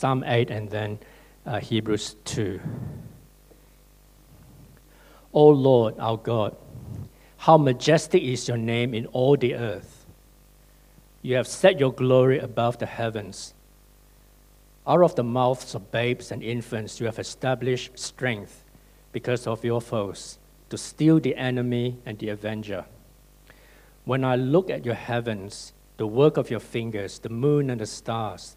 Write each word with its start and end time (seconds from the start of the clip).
Psalm 0.00 0.24
8 0.26 0.50
and 0.50 0.70
then 0.70 0.98
uh, 1.44 1.60
Hebrews 1.60 2.16
2. 2.24 2.58
O 5.34 5.48
Lord, 5.48 5.94
our 5.98 6.16
God, 6.16 6.56
how 7.36 7.58
majestic 7.58 8.22
is 8.22 8.48
your 8.48 8.56
name 8.56 8.94
in 8.94 9.04
all 9.08 9.36
the 9.36 9.54
earth. 9.54 10.06
You 11.20 11.36
have 11.36 11.46
set 11.46 11.78
your 11.78 11.92
glory 11.92 12.38
above 12.38 12.78
the 12.78 12.86
heavens. 12.86 13.52
Out 14.86 15.02
of 15.02 15.16
the 15.16 15.22
mouths 15.22 15.74
of 15.74 15.92
babes 15.92 16.32
and 16.32 16.42
infants, 16.42 16.98
you 16.98 17.04
have 17.04 17.18
established 17.18 17.98
strength 17.98 18.64
because 19.12 19.46
of 19.46 19.62
your 19.66 19.82
foes, 19.82 20.38
to 20.70 20.78
steal 20.78 21.20
the 21.20 21.36
enemy 21.36 21.98
and 22.06 22.18
the 22.18 22.30
avenger. 22.30 22.86
When 24.06 24.24
I 24.24 24.36
look 24.36 24.70
at 24.70 24.86
your 24.86 24.94
heavens, 24.94 25.74
the 25.98 26.06
work 26.06 26.38
of 26.38 26.50
your 26.50 26.60
fingers, 26.60 27.18
the 27.18 27.28
moon 27.28 27.68
and 27.68 27.82
the 27.82 27.86
stars, 27.86 28.56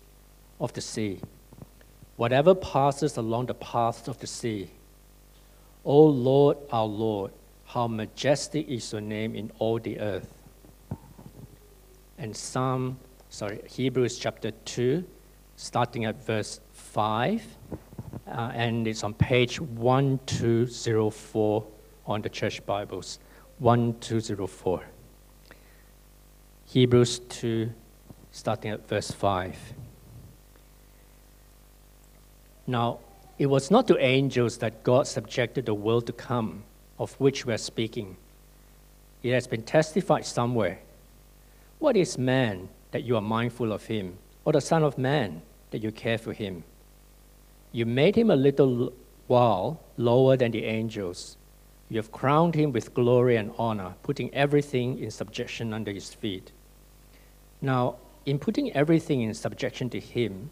of 0.61 0.71
the 0.73 0.79
sea, 0.79 1.19
whatever 2.15 2.55
passes 2.55 3.17
along 3.17 3.47
the 3.47 3.53
paths 3.55 4.07
of 4.07 4.17
the 4.19 4.27
sea. 4.27 4.69
O 5.83 6.05
Lord, 6.05 6.57
our 6.71 6.85
Lord, 6.85 7.31
how 7.65 7.87
majestic 7.87 8.69
is 8.69 8.91
your 8.91 9.01
name 9.01 9.35
in 9.35 9.51
all 9.57 9.79
the 9.79 9.99
earth. 9.99 10.31
And 12.19 12.35
Psalm, 12.35 12.99
sorry, 13.29 13.61
Hebrews 13.67 14.19
chapter 14.19 14.51
2, 14.51 15.03
starting 15.55 16.05
at 16.05 16.23
verse 16.23 16.59
5, 16.73 17.43
uh, 18.27 18.51
and 18.53 18.87
it's 18.87 19.03
on 19.03 19.15
page 19.15 19.59
1204 19.59 21.67
on 22.05 22.21
the 22.21 22.29
church 22.29 22.63
Bibles. 22.67 23.17
1204. 23.57 24.83
Hebrews 26.65 27.19
2, 27.19 27.71
starting 28.31 28.71
at 28.71 28.87
verse 28.87 29.11
5. 29.11 29.57
Now, 32.67 32.99
it 33.37 33.47
was 33.47 33.71
not 33.71 33.87
to 33.87 33.97
angels 33.97 34.57
that 34.59 34.83
God 34.83 35.07
subjected 35.07 35.65
the 35.65 35.73
world 35.73 36.05
to 36.07 36.13
come 36.13 36.63
of 36.99 37.13
which 37.19 37.45
we 37.45 37.53
are 37.53 37.57
speaking. 37.57 38.15
It 39.23 39.33
has 39.33 39.47
been 39.47 39.63
testified 39.63 40.25
somewhere. 40.25 40.79
What 41.79 41.97
is 41.97 42.17
man 42.17 42.69
that 42.91 43.03
you 43.03 43.15
are 43.15 43.21
mindful 43.21 43.71
of 43.71 43.85
him, 43.85 44.17
or 44.45 44.53
the 44.53 44.61
Son 44.61 44.83
of 44.83 44.99
Man 44.99 45.41
that 45.71 45.81
you 45.81 45.91
care 45.91 46.19
for 46.19 46.33
him? 46.33 46.63
You 47.71 47.87
made 47.87 48.15
him 48.15 48.29
a 48.29 48.35
little 48.35 48.93
while 49.25 49.79
lower 49.97 50.37
than 50.37 50.51
the 50.51 50.65
angels. 50.65 51.37
You 51.89 51.97
have 51.97 52.11
crowned 52.11 52.53
him 52.53 52.71
with 52.71 52.93
glory 52.93 53.35
and 53.35 53.51
honor, 53.57 53.95
putting 54.03 54.31
everything 54.33 54.99
in 54.99 55.09
subjection 55.09 55.73
under 55.73 55.91
his 55.91 56.13
feet. 56.13 56.51
Now, 57.61 57.95
in 58.25 58.37
putting 58.37 58.71
everything 58.73 59.21
in 59.21 59.33
subjection 59.33 59.89
to 59.89 59.99
him, 59.99 60.51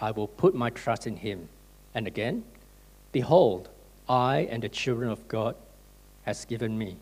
I 0.00 0.10
will 0.10 0.28
put 0.28 0.54
my 0.54 0.70
trust 0.70 1.06
in 1.06 1.16
him. 1.16 1.48
And 1.94 2.06
again, 2.06 2.44
behold, 3.12 3.68
I 4.08 4.48
and 4.50 4.62
the 4.62 4.68
children 4.68 5.10
of 5.10 5.26
God 5.28 5.56
has 6.22 6.44
given 6.44 6.78
me. 6.78 6.96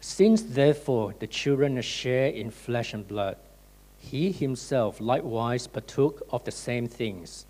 Since 0.00 0.42
therefore 0.42 1.14
the 1.18 1.26
children 1.26 1.80
share 1.82 2.28
in 2.28 2.50
flesh 2.50 2.94
and 2.94 3.06
blood, 3.06 3.36
he 3.98 4.30
himself 4.30 5.00
likewise 5.00 5.66
partook 5.66 6.22
of 6.30 6.44
the 6.44 6.52
same 6.52 6.86
things, 6.86 7.46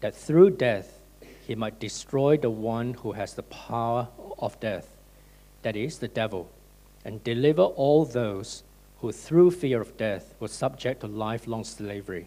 that 0.00 0.14
through 0.14 0.50
death 0.50 1.00
he 1.46 1.54
might 1.54 1.78
destroy 1.78 2.36
the 2.36 2.50
one 2.50 2.94
who 2.94 3.12
has 3.12 3.34
the 3.34 3.44
power 3.44 4.08
of 4.38 4.58
death, 4.60 4.88
that 5.62 5.76
is, 5.76 5.98
the 5.98 6.08
devil, 6.08 6.50
and 7.04 7.22
deliver 7.22 7.62
all 7.62 8.04
those 8.04 8.64
who 9.00 9.12
through 9.12 9.50
fear 9.50 9.80
of 9.80 9.96
death 9.96 10.34
were 10.40 10.48
subject 10.48 11.00
to 11.00 11.06
lifelong 11.06 11.62
slavery. 11.62 12.26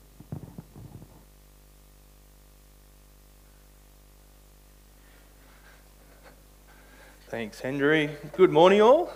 Thanks, 7.41 7.59
Henry. 7.59 8.11
Good 8.37 8.51
morning, 8.51 8.81
all. 8.81 9.11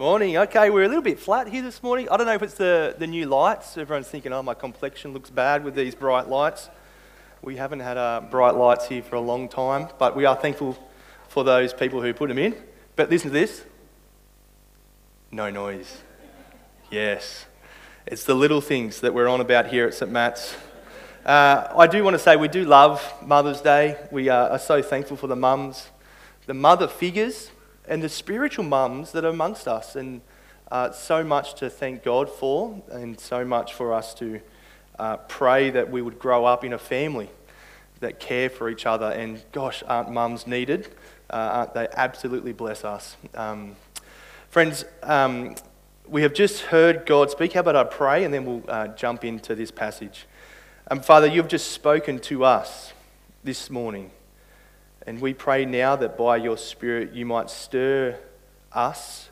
Morning. 0.00 0.36
Okay, 0.36 0.68
we're 0.68 0.82
a 0.82 0.88
little 0.88 1.00
bit 1.00 1.20
flat 1.20 1.46
here 1.46 1.62
this 1.62 1.80
morning. 1.80 2.08
I 2.10 2.16
don't 2.16 2.26
know 2.26 2.34
if 2.34 2.42
it's 2.42 2.54
the, 2.54 2.96
the 2.98 3.06
new 3.06 3.26
lights. 3.26 3.78
Everyone's 3.78 4.08
thinking, 4.08 4.32
oh, 4.32 4.42
my 4.42 4.54
complexion 4.54 5.12
looks 5.12 5.30
bad 5.30 5.62
with 5.62 5.76
these 5.76 5.94
bright 5.94 6.26
lights. 6.26 6.68
We 7.40 7.54
haven't 7.54 7.78
had 7.78 7.98
uh, 7.98 8.22
bright 8.28 8.56
lights 8.56 8.88
here 8.88 9.00
for 9.00 9.14
a 9.14 9.20
long 9.20 9.48
time, 9.48 9.86
but 10.00 10.16
we 10.16 10.24
are 10.24 10.34
thankful 10.34 10.76
for 11.28 11.44
those 11.44 11.72
people 11.72 12.02
who 12.02 12.12
put 12.12 12.30
them 12.30 12.38
in. 12.38 12.56
But 12.96 13.10
listen 13.10 13.30
to 13.30 13.34
this 13.34 13.64
no 15.30 15.50
noise. 15.50 15.98
Yes. 16.90 17.46
It's 18.06 18.24
the 18.24 18.34
little 18.34 18.60
things 18.60 19.02
that 19.02 19.14
we're 19.14 19.28
on 19.28 19.40
about 19.40 19.68
here 19.68 19.86
at 19.86 19.94
St. 19.94 20.10
Matt's. 20.10 20.56
Uh, 21.24 21.72
I 21.76 21.86
do 21.86 22.02
want 22.02 22.14
to 22.14 22.18
say 22.18 22.34
we 22.34 22.48
do 22.48 22.64
love 22.64 23.00
Mother's 23.22 23.60
Day. 23.60 24.04
We 24.10 24.28
uh, 24.30 24.48
are 24.48 24.58
so 24.58 24.82
thankful 24.82 25.16
for 25.16 25.28
the 25.28 25.36
mums, 25.36 25.90
the 26.48 26.54
mother 26.54 26.88
figures 26.88 27.50
and 27.86 28.02
the 28.02 28.08
spiritual 28.08 28.64
mums 28.64 29.12
that 29.12 29.22
are 29.22 29.28
amongst 29.28 29.68
us. 29.68 29.94
And 29.94 30.22
uh, 30.72 30.90
so 30.92 31.22
much 31.22 31.54
to 31.56 31.68
thank 31.68 32.02
God 32.02 32.30
for, 32.30 32.82
and 32.90 33.20
so 33.20 33.44
much 33.44 33.74
for 33.74 33.92
us 33.92 34.14
to 34.14 34.40
uh, 34.98 35.18
pray 35.28 35.68
that 35.68 35.90
we 35.90 36.00
would 36.00 36.18
grow 36.18 36.46
up 36.46 36.64
in 36.64 36.72
a 36.72 36.78
family 36.78 37.28
that 38.00 38.18
care 38.18 38.48
for 38.48 38.70
each 38.70 38.86
other. 38.86 39.10
And 39.10 39.42
gosh, 39.52 39.82
aren't 39.86 40.10
mums 40.10 40.46
needed? 40.46 40.88
Uh, 41.28 41.36
aren't 41.36 41.74
they 41.74 41.86
absolutely 41.92 42.54
bless 42.54 42.82
us? 42.82 43.18
Um, 43.34 43.76
friends, 44.48 44.86
um, 45.02 45.54
we 46.06 46.22
have 46.22 46.32
just 46.32 46.62
heard 46.62 47.04
God 47.04 47.30
speak. 47.30 47.52
How 47.52 47.60
about 47.60 47.76
I 47.76 47.84
pray 47.84 48.24
and 48.24 48.32
then 48.32 48.46
we'll 48.46 48.64
uh, 48.68 48.88
jump 48.88 49.22
into 49.22 49.54
this 49.54 49.70
passage? 49.70 50.24
Um, 50.90 51.00
Father, 51.00 51.26
you've 51.26 51.48
just 51.48 51.72
spoken 51.72 52.18
to 52.20 52.46
us 52.46 52.94
this 53.44 53.68
morning. 53.68 54.12
And 55.08 55.22
we 55.22 55.32
pray 55.32 55.64
now 55.64 55.96
that 55.96 56.18
by 56.18 56.36
your 56.36 56.58
Spirit 56.58 57.14
you 57.14 57.24
might 57.24 57.48
stir 57.48 58.18
us 58.74 59.30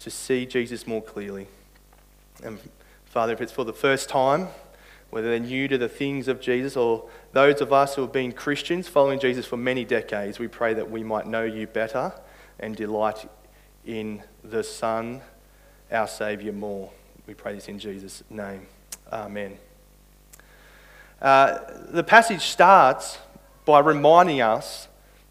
to 0.00 0.10
see 0.10 0.44
Jesus 0.44 0.88
more 0.88 1.00
clearly. 1.00 1.46
And 2.42 2.58
Father, 3.04 3.32
if 3.32 3.40
it's 3.40 3.52
for 3.52 3.62
the 3.62 3.72
first 3.72 4.08
time, 4.08 4.48
whether 5.10 5.30
they're 5.30 5.38
new 5.38 5.68
to 5.68 5.78
the 5.78 5.88
things 5.88 6.26
of 6.26 6.40
Jesus 6.40 6.76
or 6.76 7.08
those 7.30 7.60
of 7.60 7.72
us 7.72 7.94
who 7.94 8.02
have 8.02 8.10
been 8.10 8.32
Christians 8.32 8.88
following 8.88 9.20
Jesus 9.20 9.46
for 9.46 9.56
many 9.56 9.84
decades, 9.84 10.40
we 10.40 10.48
pray 10.48 10.74
that 10.74 10.90
we 10.90 11.04
might 11.04 11.28
know 11.28 11.44
you 11.44 11.68
better 11.68 12.12
and 12.58 12.74
delight 12.74 13.30
in 13.86 14.20
the 14.42 14.64
Son, 14.64 15.20
our 15.92 16.08
Saviour, 16.08 16.52
more. 16.52 16.90
We 17.28 17.34
pray 17.34 17.54
this 17.54 17.68
in 17.68 17.78
Jesus' 17.78 18.24
name. 18.30 18.66
Amen. 19.12 19.58
Uh, 21.22 21.58
the 21.90 22.02
passage 22.02 22.42
starts 22.42 23.18
by 23.64 23.78
reminding 23.78 24.40
us 24.40 24.88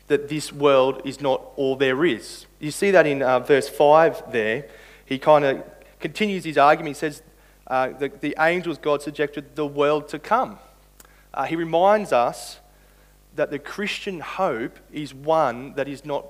that 0.07 0.29
this 0.29 0.51
world 0.51 1.01
is 1.05 1.21
not 1.21 1.41
all 1.55 1.75
there 1.75 2.05
is. 2.05 2.45
You 2.59 2.71
see 2.71 2.91
that 2.91 3.07
in 3.07 3.21
uh, 3.21 3.39
verse 3.39 3.69
5 3.69 4.31
there. 4.31 4.65
He 5.05 5.17
kind 5.17 5.45
of 5.45 5.63
continues 5.99 6.43
his 6.43 6.57
argument. 6.57 6.95
He 6.95 6.99
says, 6.99 7.21
uh, 7.67 7.89
the, 7.89 8.09
the 8.09 8.35
angels 8.39 8.77
God 8.77 9.01
subjected 9.01 9.55
the 9.55 9.65
world 9.65 10.07
to 10.09 10.19
come. 10.19 10.59
Uh, 11.33 11.45
he 11.45 11.55
reminds 11.55 12.11
us 12.11 12.59
that 13.35 13.49
the 13.49 13.59
Christian 13.59 14.19
hope 14.19 14.79
is 14.91 15.13
one 15.13 15.73
that 15.73 15.87
is 15.87 16.05
not 16.05 16.25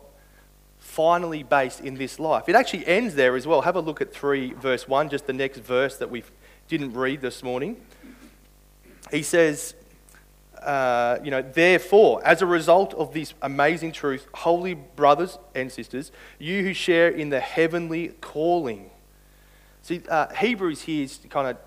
finally 0.79 1.43
based 1.43 1.81
in 1.81 1.95
this 1.95 2.19
life. 2.19 2.47
It 2.47 2.55
actually 2.55 2.85
ends 2.85 3.15
there 3.15 3.35
as 3.35 3.47
well. 3.47 3.61
Have 3.61 3.75
a 3.75 3.81
look 3.81 4.01
at 4.01 4.13
3 4.13 4.53
verse 4.53 4.87
1, 4.87 5.09
just 5.09 5.27
the 5.27 5.33
next 5.33 5.59
verse 5.59 5.97
that 5.97 6.09
we 6.09 6.23
didn't 6.67 6.93
read 6.93 7.21
this 7.21 7.43
morning. 7.43 7.77
He 9.11 9.23
says, 9.23 9.75
uh, 10.65 11.19
you 11.23 11.31
know, 11.31 11.41
therefore, 11.41 12.25
as 12.25 12.41
a 12.41 12.45
result 12.45 12.93
of 12.93 13.13
this 13.13 13.33
amazing 13.41 13.91
truth, 13.91 14.27
holy 14.33 14.73
brothers 14.73 15.37
and 15.53 15.71
sisters, 15.71 16.11
you 16.39 16.63
who 16.63 16.73
share 16.73 17.09
in 17.09 17.29
the 17.29 17.39
heavenly 17.39 18.09
calling. 18.21 18.89
See, 19.81 20.01
uh, 20.09 20.33
Hebrews 20.33 20.81
here 20.83 21.07
kind 21.29 21.49
of 21.49 21.57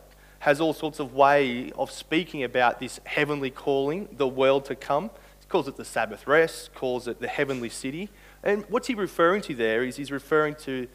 has 0.40 0.60
all 0.60 0.72
sorts 0.72 1.00
of 1.00 1.14
way 1.14 1.70
of 1.72 1.90
speaking 1.90 2.42
about 2.42 2.80
this 2.80 3.00
heavenly 3.04 3.50
calling, 3.50 4.08
the 4.12 4.28
world 4.28 4.64
to 4.66 4.74
come. 4.74 5.10
He 5.40 5.46
calls 5.46 5.68
it 5.68 5.76
the 5.76 5.84
Sabbath 5.84 6.26
rest, 6.26 6.74
calls 6.74 7.08
it 7.08 7.20
the 7.20 7.28
heavenly 7.28 7.68
city. 7.68 8.08
And 8.42 8.64
what's 8.68 8.88
he 8.88 8.94
referring 8.94 9.42
to 9.42 9.54
there 9.54 9.84
is 9.84 9.96
he's 9.96 10.12
referring 10.12 10.54
to 10.56 10.88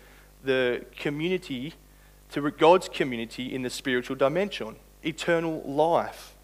the 0.43 0.85
community, 0.95 1.73
to 2.31 2.49
God's 2.51 2.89
community 2.89 3.53
in 3.53 3.61
the 3.61 3.69
spiritual 3.69 4.15
dimension, 4.15 4.77
eternal 5.03 5.61
life 5.63 6.35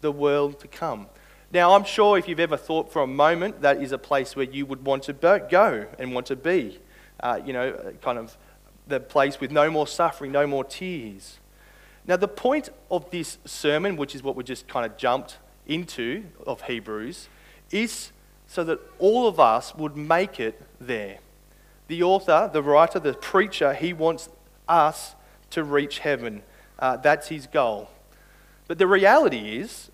the 0.00 0.12
world 0.12 0.60
to 0.60 0.68
come. 0.68 1.06
Now, 1.52 1.74
I'm 1.74 1.84
sure 1.84 2.18
if 2.18 2.28
you've 2.28 2.40
ever 2.40 2.56
thought 2.56 2.92
for 2.92 3.02
a 3.02 3.06
moment 3.06 3.62
that 3.62 3.82
is 3.82 3.92
a 3.92 3.98
place 3.98 4.36
where 4.36 4.44
you 4.44 4.66
would 4.66 4.84
want 4.84 5.04
to 5.04 5.12
go 5.12 5.86
and 5.98 6.14
want 6.14 6.26
to 6.26 6.36
be, 6.36 6.78
uh, 7.20 7.40
you 7.44 7.52
know, 7.52 7.94
kind 8.02 8.18
of 8.18 8.36
the 8.86 9.00
place 9.00 9.40
with 9.40 9.50
no 9.50 9.70
more 9.70 9.86
suffering, 9.86 10.30
no 10.30 10.46
more 10.46 10.64
tears. 10.64 11.38
Now, 12.06 12.16
the 12.16 12.28
point 12.28 12.70
of 12.90 13.10
this 13.10 13.38
sermon, 13.44 13.96
which 13.96 14.14
is 14.14 14.22
what 14.22 14.36
we 14.36 14.44
just 14.44 14.68
kind 14.68 14.84
of 14.84 14.96
jumped 14.96 15.38
into 15.66 16.24
of 16.46 16.62
Hebrews, 16.62 17.28
is 17.70 18.12
so 18.46 18.64
that 18.64 18.80
all 18.98 19.28
of 19.28 19.38
us 19.38 19.74
would 19.74 19.96
make 19.96 20.40
it 20.40 20.60
there. 20.80 21.18
The 21.88 22.02
author, 22.02 22.50
the 22.52 22.62
writer, 22.62 22.98
the 22.98 23.14
preacher, 23.14 23.74
he 23.74 23.92
wants 23.92 24.28
us 24.68 25.14
to 25.50 25.64
reach 25.64 26.00
heaven. 26.00 26.42
Uh, 26.78 26.96
that's 26.96 27.28
his 27.28 27.46
goal. 27.46 27.90
But 28.68 28.76
the 28.76 28.86
reality 28.86 29.58
is, 29.58 29.90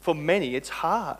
for 0.00 0.14
many, 0.14 0.54
it's 0.54 0.68
hard. 0.68 1.18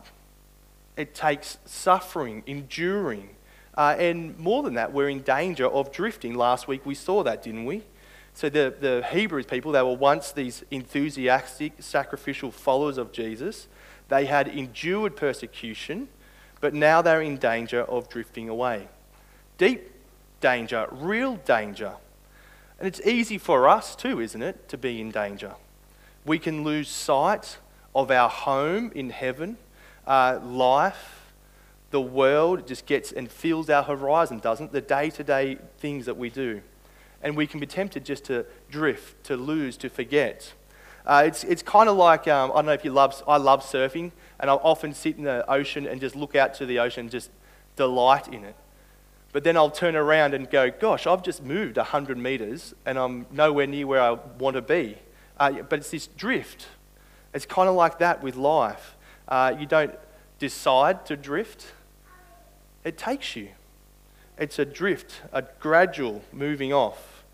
It 0.97 1.13
takes 1.15 1.59
suffering, 1.65 2.45
enduring. 2.47 3.31
Uh, 3.77 3.97
and 3.99 4.39
more 4.39 4.63
than 4.63 4.75
that, 4.75 4.93
we're 4.93 5.09
in 5.09 5.23
danger 5.23 5.67
of 5.67 5.91
drifting. 5.91 6.37
Last 6.37 6.69
week 6.69 6.87
we 6.87 6.95
saw 6.95 7.25
that, 7.25 7.43
didn't 7.43 7.65
we? 7.65 7.83
So 8.33 8.49
the, 8.49 8.73
the 8.79 9.05
Hebrews 9.11 9.47
people, 9.47 9.73
they 9.73 9.83
were 9.83 9.97
once 9.97 10.31
these 10.31 10.65
enthusiastic, 10.71 11.73
sacrificial 11.81 12.53
followers 12.53 12.97
of 12.97 13.11
Jesus. 13.11 13.67
They 14.09 14.27
had 14.27 14.47
endured 14.47 15.17
persecution, 15.17 16.09
but 16.61 16.75
now 16.75 17.03
they're 17.03 17.23
in 17.23 17.39
danger 17.39 17.83
of 17.83 18.09
drifting 18.09 18.49
away. 18.49 18.89
Deep 19.59 19.91
danger, 20.41 20.87
real 20.93 21.37
danger. 21.37 21.95
And 22.79 22.87
it's 22.87 23.01
easy 23.01 23.39
for 23.39 23.69
us 23.69 23.97
too, 23.97 24.21
isn't 24.21 24.43
it, 24.43 24.69
to 24.69 24.79
be 24.79 25.01
in 25.01 25.11
danger 25.11 25.55
we 26.25 26.39
can 26.39 26.65
lose 26.65 26.89
sight 26.89 27.59
of 27.95 28.11
our 28.11 28.29
home 28.29 28.91
in 28.95 29.11
heaven, 29.11 29.57
uh, 30.07 30.41
life, 30.43 31.33
the 31.91 32.01
world 32.01 32.67
just 32.67 32.87
gets 32.87 33.13
and 33.13 33.31
fills 33.31 33.71
our 33.71 33.85
horizon, 33.85 34.41
doesn't 34.41 34.73
The 34.73 34.81
day 34.81 35.11
to 35.11 35.23
day 35.23 35.59
things 35.79 36.07
that 36.07 36.17
we 36.17 36.29
do. 36.29 36.61
And 37.23 37.37
we 37.37 37.47
can 37.47 37.61
be 37.61 37.67
tempted 37.67 38.05
just 38.05 38.25
to 38.25 38.47
drift, 38.69 39.23
to 39.25 39.37
lose, 39.37 39.77
to 39.79 39.89
forget. 39.89 40.53
Uh, 41.07 41.25
it's 41.27 41.45
it's 41.45 41.63
kind 41.63 41.89
of 41.89 41.97
like, 41.97 42.27
um, 42.27 42.51
I 42.51 42.57
don't 42.57 42.67
know 42.67 42.73
if 42.73 42.85
you 42.85 42.91
love, 42.91 43.23
I 43.29 43.37
love 43.37 43.63
surfing, 43.63 44.11
and 44.41 44.51
I'll 44.51 44.61
often 44.65 44.93
sit 44.93 45.17
in 45.17 45.25
the 45.25 45.49
ocean 45.49 45.87
and 45.87 46.01
just 46.01 46.17
look 46.17 46.35
out 46.35 46.55
to 46.55 46.67
the 46.67 46.81
ocean 46.81 47.03
and 47.03 47.11
just 47.11 47.31
delight 47.77 48.29
in 48.29 48.45
it. 48.45 48.57
But 49.33 49.45
then 49.45 49.57
I'll 49.57 49.71
turn 49.71 49.97
around 49.97 50.35
and 50.35 50.49
go, 50.49 50.71
gosh, 50.71 51.07
I've 51.07 51.23
just 51.23 51.43
moved 51.43 51.77
100 51.77 52.17
meters 52.17 52.75
and 52.87 52.99
I'm 52.99 53.27
nowhere 53.31 53.67
near 53.67 53.87
where 53.87 54.01
I 54.01 54.13
want 54.13 54.55
to 54.55 54.63
be. 54.63 54.99
Uh, 55.39 55.63
but 55.69 55.81
it's 55.81 55.91
this 55.91 56.07
drift. 56.07 56.67
It's 57.33 57.47
kind 57.47 57.69
of 57.69 57.75
like 57.75 57.99
that 57.99 58.23
with 58.23 58.37
life. 58.37 58.97
Uh, 59.27 59.55
you 59.59 59.67
don't 59.67 59.95
decide 60.39 61.07
to 61.07 61.17
drift, 61.17 61.73
it 62.85 62.99
takes 62.99 63.35
you. 63.35 63.49
It's 64.37 64.59
a 64.59 64.65
drift, 64.65 65.23
a 65.33 65.43
gradual 65.61 66.23
moving 66.33 66.73
off. 66.73 67.25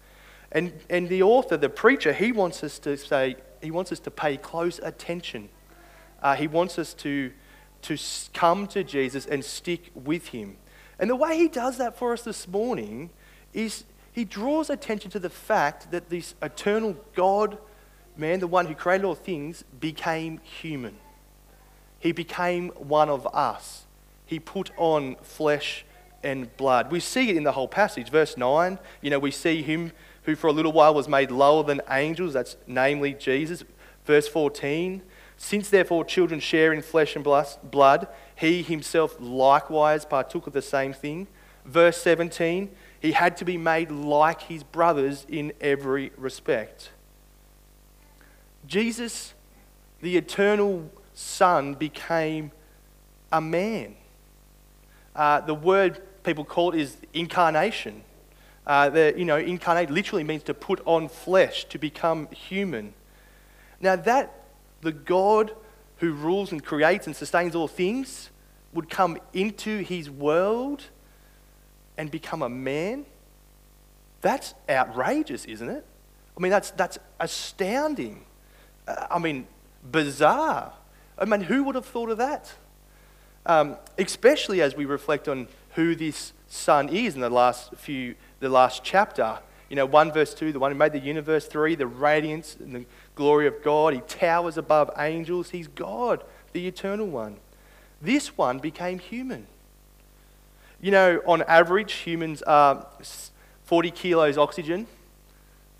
And, 0.52 0.73
and 0.88 1.08
the 1.08 1.23
author, 1.23 1.56
the 1.56 1.69
preacher, 1.69 2.12
he 2.12 2.32
wants 2.32 2.62
us 2.62 2.79
to 2.81 2.97
say, 2.97 3.37
he 3.62 3.70
wants 3.70 3.93
us 3.93 4.00
to 4.00 4.11
pay 4.11 4.37
close 4.37 4.79
attention. 4.79 5.49
Uh, 6.23 6.35
he 6.35 6.47
wants 6.47 6.79
us 6.79 6.93
to, 6.94 7.32
to 7.82 7.97
come 8.35 8.67
to 8.69 8.85
Jesus 8.85 9.26
and 9.26 9.44
stick 9.44 9.91
with 9.94 10.29
him. 10.29 10.56
And 10.99 11.08
the 11.08 11.17
way 11.17 11.37
he 11.37 11.49
does 11.49 11.79
that 11.79 11.97
for 11.97 12.12
us 12.12 12.23
this 12.23 12.47
morning 12.47 13.11
is 13.52 13.85
he 14.12 14.25
draws 14.25 14.70
attention 14.70 15.11
to 15.12 15.19
the 15.19 15.31
fact 15.31 15.91
that 15.91 16.11
this 16.11 16.35
eternal 16.43 16.97
God 17.14 17.58
man, 18.20 18.40
the 18.40 18.46
one 18.46 18.67
who 18.67 18.75
created 18.75 19.05
all 19.05 19.14
things, 19.14 19.64
became 19.81 20.38
human. 20.38 20.96
He 21.99 22.12
became 22.12 22.69
one 22.70 23.08
of 23.08 23.26
us. 23.34 23.84
He 24.26 24.38
put 24.38 24.70
on 24.76 25.17
flesh 25.22 25.84
and 26.22 26.55
blood. 26.56 26.92
We 26.92 27.00
see 27.00 27.30
it 27.30 27.37
in 27.37 27.42
the 27.44 27.52
whole 27.52 27.68
passage. 27.68 28.11
Verse 28.11 28.37
9, 28.37 28.78
you 29.00 29.11
know, 29.11 29.18
we 29.18 29.30
see 29.30 29.62
him 29.62 29.92
who 30.25 30.37
for 30.37 30.49
a 30.49 30.52
little 30.52 30.73
while 30.73 30.94
was 30.94 31.09
made 31.09 31.30
lower 31.30 31.64
than 31.64 31.80
angels, 31.90 32.35
that's 32.35 32.56
namely 32.66 33.14
Jesus. 33.14 33.64
Verse 34.04 34.28
14, 34.28 35.02
since 35.37 35.71
therefore 35.71 36.04
children 36.04 36.40
share 36.40 36.73
in 36.73 36.83
flesh 36.83 37.16
and 37.16 37.25
blood, 37.25 38.09
he 38.37 38.62
himself 38.62 39.16
likewise 39.18 40.04
partook 40.04 40.47
of 40.47 40.52
the 40.52 40.62
same 40.62 40.92
thing. 40.92 41.26
Verse 41.64 41.97
17, 41.99 42.71
he 43.00 43.12
had 43.12 43.37
to 43.38 43.44
be 43.44 43.56
made 43.56 43.90
like 43.90 44.42
his 44.42 44.62
brothers 44.62 45.26
in 45.28 45.52
every 45.61 46.12
respect. 46.16 46.90
Jesus, 48.70 49.34
the 50.00 50.16
eternal 50.16 50.88
Son, 51.12 51.74
became 51.74 52.52
a 53.32 53.40
man. 53.40 53.96
Uh, 55.14 55.40
the 55.40 55.54
word 55.54 56.00
people 56.22 56.44
call 56.44 56.72
it 56.72 56.80
is 56.80 56.96
incarnation. 57.12 58.04
Uh, 58.64 58.88
the, 58.88 59.12
you 59.16 59.24
know, 59.24 59.38
incarnate 59.38 59.90
literally 59.90 60.22
means 60.22 60.44
to 60.44 60.54
put 60.54 60.80
on 60.86 61.08
flesh, 61.08 61.64
to 61.64 61.78
become 61.78 62.28
human. 62.28 62.94
Now, 63.80 63.96
that 63.96 64.44
the 64.82 64.92
God 64.92 65.52
who 65.96 66.12
rules 66.12 66.52
and 66.52 66.64
creates 66.64 67.08
and 67.08 67.16
sustains 67.16 67.56
all 67.56 67.66
things 67.66 68.30
would 68.72 68.88
come 68.88 69.18
into 69.32 69.78
his 69.78 70.08
world 70.08 70.84
and 71.98 72.08
become 72.08 72.40
a 72.40 72.48
man, 72.48 73.04
that's 74.20 74.54
outrageous, 74.68 75.44
isn't 75.46 75.68
it? 75.68 75.84
I 76.36 76.40
mean, 76.40 76.52
that's, 76.52 76.70
that's 76.70 77.00
astounding. 77.18 78.26
I 79.11 79.18
mean, 79.18 79.47
bizarre. 79.90 80.73
I 81.18 81.25
mean, 81.25 81.42
who 81.42 81.64
would 81.64 81.75
have 81.75 81.87
thought 81.87 82.11
of 82.11 82.18
that? 82.18 82.52
Um, 83.47 83.76
especially 83.99 84.61
as 84.62 84.75
we 84.75 84.85
reflect 84.85 85.28
on 85.28 85.49
who 85.75 85.94
this 85.94 86.32
Son 86.49 86.88
is 86.88 87.14
in 87.14 87.20
the 87.20 87.30
last 87.30 87.75
few, 87.76 88.14
the 88.40 88.49
last 88.49 88.82
chapter. 88.82 89.38
You 89.68 89.76
know, 89.76 89.87
1 89.87 90.12
verse 90.12 90.35
2, 90.35 90.52
the 90.52 90.59
one 90.59 90.73
who 90.73 90.78
made 90.78 90.92
the 90.92 90.99
universe, 90.99 91.47
3, 91.47 91.76
the 91.76 91.87
radiance 91.87 92.56
and 92.59 92.75
the 92.75 92.85
glory 93.14 93.47
of 93.47 93.62
God. 93.62 93.94
He 93.94 94.00
towers 94.00 94.56
above 94.56 94.90
angels. 94.99 95.50
He's 95.50 95.68
God, 95.68 96.25
the 96.52 96.66
eternal 96.66 97.06
one. 97.06 97.37
This 98.02 98.37
one 98.37 98.59
became 98.59 98.99
human. 98.99 99.47
You 100.80 100.90
know, 100.90 101.23
on 101.26 101.42
average, 101.42 101.92
humans 101.92 102.42
are 102.42 102.87
40 103.64 103.90
kilos 103.90 104.38
oxygen, 104.38 104.87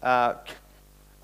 uh, 0.03 0.35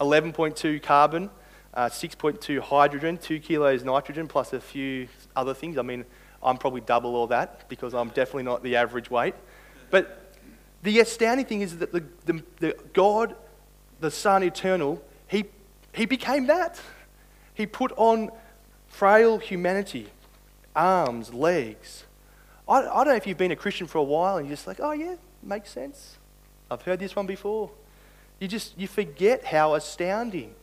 11.2 0.01 0.83
carbon, 0.83 1.31
uh, 1.77 1.89
6.2 1.89 2.59
hydrogen, 2.59 3.19
2 3.19 3.39
kilos 3.39 3.85
nitrogen, 3.85 4.27
plus 4.27 4.53
a 4.53 4.61
few 4.61 5.07
other 5.37 5.55
things. 5.55 5.79
I 5.79 5.83
mean, 5.83 6.05
I'm 6.43 6.57
probably 6.57 6.81
double 6.81 7.15
all 7.15 7.27
that 7.29 7.69
because 7.69 7.95
I'm 7.95 8.09
definitely 8.09 8.45
not 8.45 8.63
the 8.63 8.77
average 8.77 9.11
weight. 9.11 9.35
But 9.91 10.33
the 10.83 11.01
astounding 11.01 11.47
thing 11.47 11.61
is 11.61 11.79
that 11.79 11.93
the, 11.93 12.03
the, 12.25 12.43
the 12.59 12.77
God, 12.93 13.37
the 14.01 14.11
Son 14.11 14.43
eternal, 14.43 15.03
he, 15.29 15.45
he 15.93 16.07
became 16.07 16.47
that. 16.47 16.81
He 17.55 17.67
put 17.67 17.93
on 17.97 18.31
frail 18.89 19.39
humanity, 19.39 20.09
arms, 20.75 21.33
legs. 21.33 22.05
I, 22.69 22.79
I 22.79 23.05
don't 23.05 23.09
know 23.09 23.15
if 23.15 23.27
you've 23.27 23.39
been 23.39 23.53
a 23.53 23.57
Christian 23.57 23.87
for 23.87 23.99
a 23.99 24.03
while 24.03 24.39
and 24.39 24.47
you're 24.47 24.57
just 24.57 24.67
like, 24.67 24.81
oh 24.81 24.93
yeah, 24.93 25.17
makes 25.43 25.71
sense. 25.71 26.17
I've 26.71 26.83
heard 26.83 26.99
this 26.99 27.15
one 27.15 27.27
before. 27.27 27.71
You 28.41 28.49
just 28.49 28.79
you 28.79 28.87
forget 28.87 29.45
how 29.45 29.75
astounding, 29.75 30.55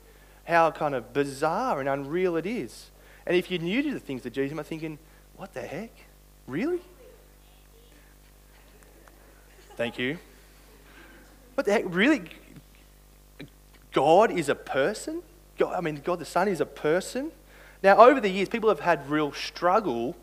how 0.43 0.71
kind 0.71 0.95
of 0.95 1.13
bizarre 1.13 1.79
and 1.79 1.87
unreal 1.87 2.35
it 2.35 2.45
is. 2.45 2.91
And 3.25 3.35
if 3.35 3.49
you're 3.49 3.61
new 3.61 3.81
to 3.83 3.93
the 3.93 3.99
things 3.99 4.25
of 4.25 4.33
Jesus, 4.33 4.51
you 4.51 4.55
might 4.55 4.65
thinking, 4.65 4.99
what 5.35 5.53
the 5.53 5.61
heck? 5.61 5.91
Really? 6.47 6.81
Thank 9.75 9.97
you. 9.97 10.17
What 11.55 11.65
the 11.65 11.73
heck? 11.73 11.83
Really? 11.87 12.23
God 13.91 14.31
is 14.31 14.49
a 14.49 14.55
person? 14.55 15.21
God, 15.57 15.75
I 15.75 15.81
mean, 15.81 16.01
God 16.03 16.19
the 16.19 16.25
Son 16.25 16.47
is 16.47 16.59
a 16.59 16.65
person? 16.65 17.31
Now, 17.81 17.97
over 17.97 18.19
the 18.19 18.29
years, 18.29 18.49
people 18.49 18.69
have 18.69 18.79
had 18.79 19.09
real 19.09 19.31
struggle 19.31 20.15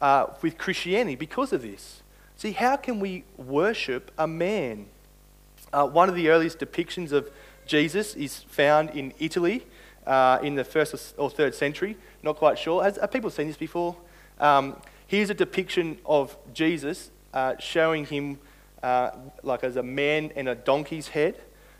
uh, 0.00 0.28
with 0.42 0.58
Christianity 0.58 1.16
because 1.16 1.52
of 1.52 1.62
this. 1.62 2.02
See, 2.36 2.52
how 2.52 2.76
can 2.76 3.00
we 3.00 3.24
worship 3.36 4.10
a 4.18 4.26
man? 4.26 4.86
Uh, 5.72 5.86
one 5.86 6.08
of 6.08 6.14
the 6.14 6.28
earliest 6.28 6.58
depictions 6.58 7.12
of 7.12 7.30
Jesus 7.66 8.14
is 8.14 8.42
found 8.42 8.90
in 8.90 9.12
Italy 9.18 9.66
uh, 10.06 10.38
in 10.42 10.54
the 10.54 10.64
first 10.64 11.14
or 11.18 11.30
third 11.30 11.54
century. 11.54 11.96
Not 12.22 12.36
quite 12.36 12.58
sure. 12.58 12.82
Has, 12.82 12.96
have 12.96 13.10
people 13.10 13.30
seen 13.30 13.48
this 13.48 13.56
before? 13.56 13.96
Um, 14.38 14.76
here's 15.06 15.30
a 15.30 15.34
depiction 15.34 15.98
of 16.04 16.36
Jesus 16.52 17.10
uh, 17.34 17.54
showing 17.58 18.06
him 18.06 18.38
uh, 18.82 19.10
like 19.42 19.64
as 19.64 19.76
a 19.76 19.82
man 19.82 20.32
and 20.36 20.48
a 20.48 20.54
donkey's 20.54 21.08
head. 21.08 21.36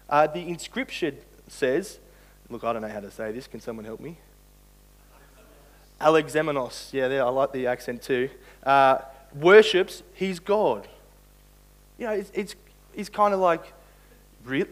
Uh, 0.08 0.26
the 0.26 0.40
inscription 0.40 1.16
says, 1.48 1.98
look, 2.48 2.64
I 2.64 2.72
don't 2.72 2.82
know 2.82 2.88
how 2.88 3.00
to 3.00 3.10
say 3.10 3.32
this. 3.32 3.46
Can 3.46 3.60
someone 3.60 3.84
help 3.84 4.00
me? 4.00 4.18
Alexamenos. 6.00 6.92
Yeah, 6.92 7.08
there, 7.08 7.24
I 7.24 7.28
like 7.28 7.52
the 7.52 7.66
accent 7.66 8.02
too. 8.02 8.28
Uh, 8.62 8.98
worships 9.34 10.02
his 10.14 10.40
God. 10.40 10.88
You 11.98 12.06
know, 12.06 12.12
it's, 12.12 12.30
it's, 12.34 12.54
it's 12.94 13.08
kind 13.08 13.32
of 13.32 13.40
like, 13.40 13.72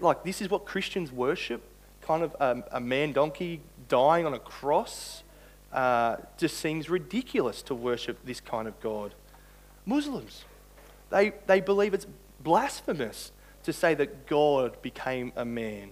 like 0.01 0.25
this 0.25 0.41
is 0.41 0.49
what 0.49 0.65
Christians 0.65 1.13
worship. 1.13 1.63
Kind 2.03 2.23
of 2.23 2.37
um, 2.41 2.65
a 2.71 2.81
man 2.81 3.13
donkey 3.13 3.61
dying 3.89 4.27
on 4.27 4.35
a 4.35 4.39
cross. 4.39 5.23
Uh, 5.73 6.17
just 6.39 6.59
seems 6.59 6.89
ridiculous 6.89 7.61
to 7.63 7.75
worship 7.75 8.19
this 8.25 8.41
kind 8.41 8.69
of 8.69 8.79
God. 8.81 9.13
Muslims, 9.85 10.45
they, 11.11 11.33
they 11.47 11.61
believe 11.61 11.95
it's 11.95 12.07
blasphemous 12.41 13.33
to 13.65 13.73
say 13.73 13.95
that 13.95 14.27
God 14.27 14.81
became 14.83 15.33
a 15.35 15.45
man. 15.45 15.91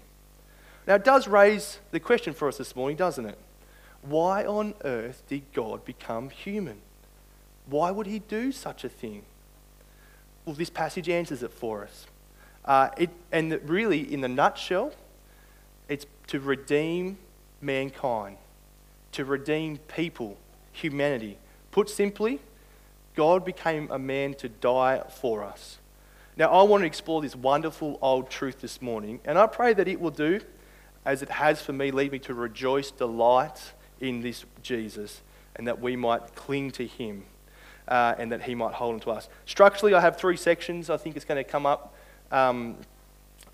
Now, 0.87 0.95
it 0.97 1.05
does 1.05 1.27
raise 1.27 1.79
the 1.91 2.01
question 2.01 2.33
for 2.33 2.49
us 2.49 2.59
this 2.59 2.77
morning, 2.77 2.97
doesn't 2.97 3.27
it? 3.27 3.39
Why 4.03 4.45
on 4.45 4.75
earth 4.85 5.23
did 5.29 5.53
God 5.53 5.85
become 5.85 6.31
human? 6.31 6.79
Why 7.67 7.91
would 7.91 8.07
he 8.07 8.19
do 8.19 8.53
such 8.53 8.85
a 8.85 8.89
thing? 8.89 9.23
Well, 10.45 10.55
this 10.57 10.71
passage 10.71 11.09
answers 11.09 11.43
it 11.43 11.53
for 11.53 11.85
us. 11.85 12.07
Uh, 12.64 12.90
it, 12.97 13.11
and 13.33 13.59
really, 13.69 14.12
in 14.12 14.21
the 14.21 14.28
nutshell, 14.28 14.92
it's 15.88 16.07
to 16.28 16.40
redeem 16.40 17.19
mankind, 17.61 18.37
to 19.12 19.25
redeem 19.25 19.78
people, 19.78 20.37
humanity. 20.73 21.38
Put 21.71 21.90
simply, 21.90 22.40
God 23.14 23.45
became 23.45 23.90
a 23.90 23.99
man 23.99 24.35
to 24.35 24.49
die 24.49 25.02
for 25.21 25.42
us. 25.42 25.78
Now, 26.37 26.50
I 26.50 26.62
want 26.62 26.83
to 26.83 26.87
explore 26.87 27.21
this 27.21 27.37
wonderful 27.37 27.99
old 28.00 28.31
truth 28.31 28.61
this 28.61 28.81
morning, 28.81 29.21
and 29.25 29.38
I 29.38 29.47
pray 29.47 29.75
that 29.75 29.88
it 29.88 30.00
will 30.00 30.11
do, 30.11 30.40
as 31.04 31.23
it 31.23 31.28
has 31.28 31.61
for 31.61 31.73
me, 31.73 31.90
lead 31.90 32.12
me 32.12 32.19
to 32.21 32.35
rejoice, 32.35 32.90
delight 32.90 33.73
in 34.00 34.23
this 34.23 34.45
Jesus, 34.62 35.21
and 35.57 35.66
that 35.66 35.81
we 35.81 35.97
might 35.97 36.35
cling 36.35 36.71
to 36.73 36.87
him 36.87 37.25
uh, 37.88 38.14
and 38.19 38.33
that 38.33 38.42
he 38.42 38.54
might 38.54 38.75
hold 38.75 38.95
on 38.95 39.00
to 39.00 39.11
us. 39.11 39.28
Structurally, 39.45 39.95
I 39.95 40.00
have 40.00 40.16
three 40.16 40.37
sections. 40.37 40.88
I 40.88 40.97
think 40.97 41.16
it's 41.16 41.25
going 41.25 41.42
to 41.42 41.49
come 41.49 41.66
up 41.66 41.95
um, 42.33 42.77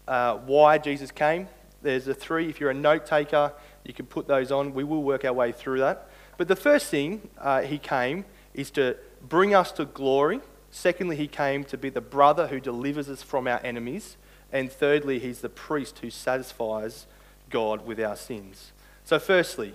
uh, 0.06 0.36
why 0.36 0.78
Jesus 0.78 1.10
came. 1.10 1.48
There's 1.82 2.08
a 2.08 2.14
three. 2.14 2.48
If 2.48 2.60
you're 2.60 2.70
a 2.70 2.74
note 2.74 3.04
taker, 3.04 3.52
you 3.84 3.92
can 3.92 4.06
put 4.06 4.26
those 4.26 4.50
on. 4.50 4.72
We 4.72 4.84
will 4.84 5.02
work 5.02 5.24
our 5.24 5.32
way 5.32 5.52
through 5.52 5.80
that. 5.80 6.08
But 6.38 6.48
the 6.48 6.56
first 6.56 6.86
thing 6.86 7.28
uh, 7.38 7.62
he 7.62 7.78
came 7.78 8.24
is 8.54 8.70
to 8.72 8.96
bring 9.28 9.54
us 9.54 9.72
to 9.72 9.84
glory. 9.84 10.40
Secondly, 10.70 11.16
he 11.16 11.28
came 11.28 11.64
to 11.64 11.76
be 11.76 11.90
the 11.90 12.00
brother 12.00 12.46
who 12.46 12.60
delivers 12.60 13.08
us 13.08 13.22
from 13.22 13.46
our 13.46 13.60
enemies. 13.64 14.16
And 14.52 14.72
thirdly, 14.72 15.18
he's 15.18 15.40
the 15.40 15.48
priest 15.48 15.98
who 15.98 16.10
satisfies 16.10 17.06
God 17.50 17.86
with 17.86 18.00
our 18.00 18.16
sins. 18.16 18.72
So, 19.04 19.18
firstly, 19.18 19.74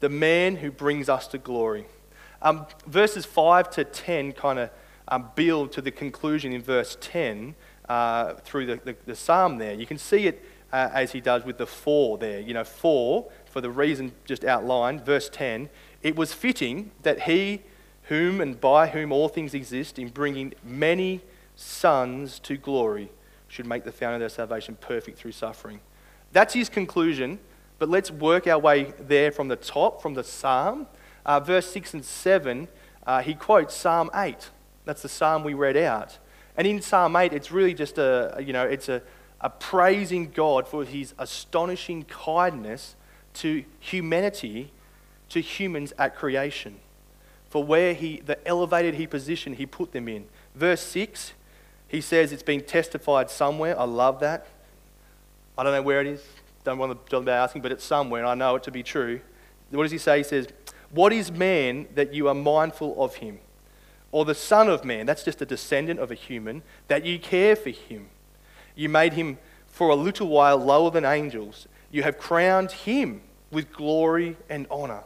the 0.00 0.08
man 0.08 0.56
who 0.56 0.70
brings 0.70 1.08
us 1.08 1.26
to 1.28 1.38
glory. 1.38 1.86
Um, 2.42 2.66
verses 2.86 3.26
5 3.26 3.70
to 3.70 3.84
10 3.84 4.32
kind 4.32 4.58
of 4.58 4.70
um, 5.08 5.30
build 5.34 5.72
to 5.72 5.82
the 5.82 5.90
conclusion 5.90 6.52
in 6.52 6.62
verse 6.62 6.96
10 7.00 7.54
uh, 7.90 8.34
through 8.44 8.66
the, 8.66 8.76
the, 8.84 8.96
the, 9.04 9.16
psalm 9.16 9.58
there. 9.58 9.74
You 9.74 9.84
can 9.84 9.98
see 9.98 10.28
it 10.28 10.44
uh, 10.72 10.90
as 10.94 11.10
he 11.10 11.20
does 11.20 11.44
with 11.44 11.58
the 11.58 11.66
four 11.66 12.18
there. 12.18 12.38
You 12.38 12.54
know, 12.54 12.62
four, 12.62 13.28
for 13.46 13.60
the 13.60 13.68
reason 13.68 14.12
just 14.24 14.44
outlined, 14.44 15.04
verse 15.04 15.28
10, 15.28 15.68
it 16.00 16.14
was 16.14 16.32
fitting 16.32 16.92
that 17.02 17.22
he 17.22 17.62
whom 18.04 18.40
and 18.40 18.60
by 18.60 18.86
whom 18.86 19.10
all 19.10 19.28
things 19.28 19.54
exist, 19.54 19.98
in 19.98 20.08
bringing 20.08 20.54
many 20.62 21.20
sons 21.56 22.38
to 22.38 22.56
glory, 22.56 23.10
should 23.48 23.66
make 23.66 23.82
the 23.82 23.90
founder 23.90 24.14
of 24.14 24.20
their 24.20 24.28
salvation 24.28 24.76
perfect 24.80 25.18
through 25.18 25.32
suffering. 25.32 25.80
That's 26.30 26.54
his 26.54 26.68
conclusion, 26.68 27.40
but 27.80 27.88
let's 27.88 28.12
work 28.12 28.46
our 28.46 28.58
way 28.60 28.94
there 29.00 29.32
from 29.32 29.48
the 29.48 29.56
top, 29.56 30.00
from 30.00 30.14
the 30.14 30.22
psalm. 30.22 30.86
Uh, 31.26 31.40
verse 31.40 31.66
6 31.72 31.94
and 31.94 32.04
7, 32.04 32.68
uh, 33.04 33.20
he 33.22 33.34
quotes 33.34 33.74
Psalm 33.74 34.10
8. 34.14 34.50
That's 34.84 35.02
the 35.02 35.08
psalm 35.08 35.42
we 35.42 35.54
read 35.54 35.76
out. 35.76 36.18
And 36.56 36.66
in 36.66 36.82
Psalm 36.82 37.16
8, 37.16 37.32
it's 37.32 37.50
really 37.50 37.74
just 37.74 37.98
a, 37.98 38.42
you 38.44 38.52
know, 38.52 38.64
it's 38.64 38.88
a, 38.88 39.02
a 39.40 39.50
praising 39.50 40.30
God 40.30 40.68
for 40.68 40.84
his 40.84 41.14
astonishing 41.18 42.04
kindness 42.04 42.96
to 43.34 43.64
humanity, 43.78 44.72
to 45.30 45.40
humans 45.40 45.92
at 45.98 46.16
creation 46.16 46.80
for 47.50 47.64
where 47.64 47.92
he, 47.92 48.22
the 48.24 48.46
elevated 48.46 48.94
he 48.94 49.06
position 49.06 49.54
he 49.54 49.66
put 49.66 49.92
them 49.92 50.08
in. 50.08 50.24
Verse 50.54 50.80
6, 50.80 51.32
he 51.88 52.00
says 52.00 52.32
it's 52.32 52.44
been 52.44 52.62
testified 52.62 53.28
somewhere. 53.28 53.78
I 53.78 53.84
love 53.84 54.20
that. 54.20 54.46
I 55.58 55.64
don't 55.64 55.72
know 55.72 55.82
where 55.82 56.00
it 56.00 56.06
is. 56.06 56.22
Don't 56.62 56.78
want 56.78 57.06
to 57.10 57.20
be 57.20 57.30
asking, 57.30 57.62
but 57.62 57.72
it's 57.72 57.84
somewhere, 57.84 58.22
and 58.22 58.30
I 58.30 58.34
know 58.34 58.54
it 58.54 58.62
to 58.62 58.70
be 58.70 58.84
true. 58.84 59.20
What 59.70 59.82
does 59.82 59.92
he 59.92 59.98
say? 59.98 60.18
He 60.18 60.24
says, 60.24 60.46
What 60.90 61.12
is 61.12 61.32
man 61.32 61.88
that 61.94 62.14
you 62.14 62.28
are 62.28 62.34
mindful 62.34 63.02
of 63.02 63.16
him? 63.16 63.40
Or 64.12 64.24
the 64.24 64.34
Son 64.34 64.68
of 64.68 64.84
Man, 64.84 65.06
that's 65.06 65.22
just 65.22 65.40
a 65.40 65.46
descendant 65.46 66.00
of 66.00 66.10
a 66.10 66.14
human, 66.14 66.62
that 66.88 67.04
you 67.04 67.18
care 67.18 67.54
for 67.54 67.70
him. 67.70 68.08
You 68.74 68.88
made 68.88 69.12
him 69.12 69.38
for 69.66 69.88
a 69.90 69.94
little 69.94 70.28
while 70.28 70.58
lower 70.58 70.90
than 70.90 71.04
angels. 71.04 71.68
You 71.90 72.02
have 72.02 72.18
crowned 72.18 72.72
him 72.72 73.22
with 73.50 73.72
glory 73.72 74.36
and 74.48 74.66
honor. 74.70 75.04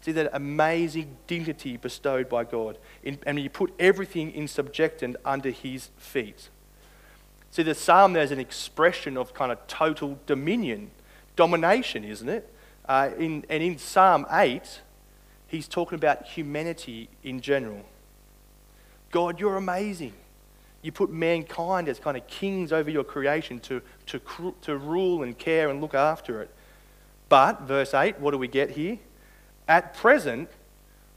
See 0.00 0.12
that 0.12 0.30
amazing 0.32 1.16
dignity 1.26 1.76
bestowed 1.76 2.28
by 2.28 2.44
God. 2.44 2.78
And 3.04 3.38
you 3.38 3.50
put 3.50 3.72
everything 3.78 4.32
in 4.32 4.48
subjection 4.48 5.16
under 5.24 5.50
his 5.50 5.90
feet. 5.98 6.48
See, 7.50 7.62
the 7.62 7.74
psalm 7.74 8.12
there's 8.12 8.30
an 8.30 8.38
expression 8.38 9.16
of 9.16 9.34
kind 9.34 9.52
of 9.52 9.66
total 9.66 10.18
dominion, 10.26 10.90
domination, 11.36 12.04
isn't 12.04 12.28
it? 12.28 12.52
Uh, 12.88 13.10
in, 13.18 13.44
and 13.48 13.62
in 13.62 13.78
Psalm 13.78 14.26
8, 14.30 14.80
he's 15.46 15.68
talking 15.68 15.96
about 15.96 16.26
humanity 16.26 17.08
in 17.22 17.40
general. 17.40 17.84
God, 19.10 19.40
you're 19.40 19.56
amazing. 19.56 20.12
You 20.82 20.92
put 20.92 21.10
mankind 21.10 21.88
as 21.88 21.98
kind 21.98 22.16
of 22.16 22.26
kings 22.26 22.72
over 22.72 22.90
your 22.90 23.04
creation 23.04 23.60
to, 23.60 23.82
to, 24.06 24.54
to 24.62 24.76
rule 24.76 25.22
and 25.22 25.36
care 25.36 25.68
and 25.68 25.80
look 25.80 25.94
after 25.94 26.40
it. 26.42 26.50
But, 27.28 27.62
verse 27.62 27.92
8, 27.94 28.18
what 28.18 28.30
do 28.30 28.38
we 28.38 28.48
get 28.48 28.70
here? 28.70 28.98
At 29.68 29.94
present, 29.94 30.48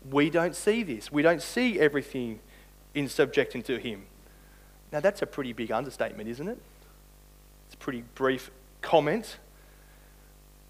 we 0.09 0.29
don't 0.29 0.55
see 0.55 0.83
this. 0.83 1.12
We 1.12 1.21
don't 1.21 1.41
see 1.41 1.79
everything 1.79 2.39
in 2.93 3.07
subjecting 3.07 3.63
to 3.63 3.77
Him. 3.77 4.03
Now, 4.91 5.00
that's 5.00 5.21
a 5.21 5.25
pretty 5.25 5.53
big 5.53 5.71
understatement, 5.71 6.29
isn't 6.29 6.47
it? 6.47 6.59
It's 7.67 7.75
a 7.75 7.77
pretty 7.77 8.03
brief 8.15 8.51
comment. 8.81 9.38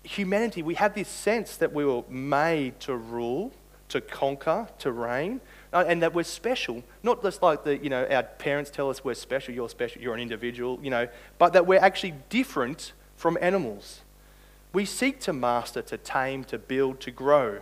Humanity, 0.03 0.61
we 0.61 0.75
have 0.75 0.93
this 0.93 1.09
sense 1.09 1.57
that 1.57 1.73
we 1.73 1.83
were 1.83 2.03
made 2.09 2.79
to 2.81 2.95
rule, 2.95 3.51
to 3.89 4.01
conquer, 4.01 4.67
to 4.79 4.91
reign, 4.91 5.41
Uh, 5.73 5.83
and 5.87 6.03
that 6.03 6.13
we're 6.13 6.23
special. 6.23 6.83
Not 7.01 7.23
just 7.23 7.41
like 7.41 7.63
the, 7.63 7.75
you 7.77 7.89
know, 7.89 8.05
our 8.05 8.21
parents 8.21 8.69
tell 8.69 8.91
us 8.91 9.03
we're 9.03 9.15
special, 9.15 9.55
you're 9.55 9.69
special, 9.69 10.03
you're 10.03 10.13
an 10.13 10.21
individual, 10.21 10.79
you 10.83 10.91
know, 10.91 11.07
but 11.39 11.53
that 11.53 11.65
we're 11.65 11.79
actually 11.79 12.13
different 12.29 12.93
from 13.17 13.39
animals. 13.41 14.01
We 14.71 14.85
seek 14.85 15.19
to 15.21 15.33
master, 15.33 15.81
to 15.81 15.97
tame, 15.97 16.43
to 16.45 16.59
build, 16.59 16.99
to 17.01 17.11
grow. 17.11 17.61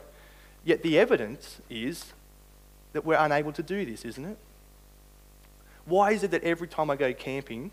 Yet 0.65 0.83
the 0.83 0.99
evidence 0.99 1.61
is 1.69 2.11
that 2.91 3.05
we're 3.05 3.17
unable 3.17 3.53
to 3.53 3.63
do 3.63 3.85
this, 3.85 4.03
isn't 4.03 4.25
it? 4.25 4.37
Why 5.85 6.11
is 6.11 6.23
it 6.23 6.31
that 6.31 6.43
every 6.43 6.67
time 6.67 6.89
I 6.89 6.97
go 6.97 7.13
camping, 7.13 7.71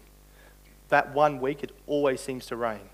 that 0.89 1.13
one 1.13 1.41
week 1.41 1.65
it 1.65 1.73
always 1.89 2.21
seems 2.21 2.47
to 2.47 2.57
rain? 2.57 2.89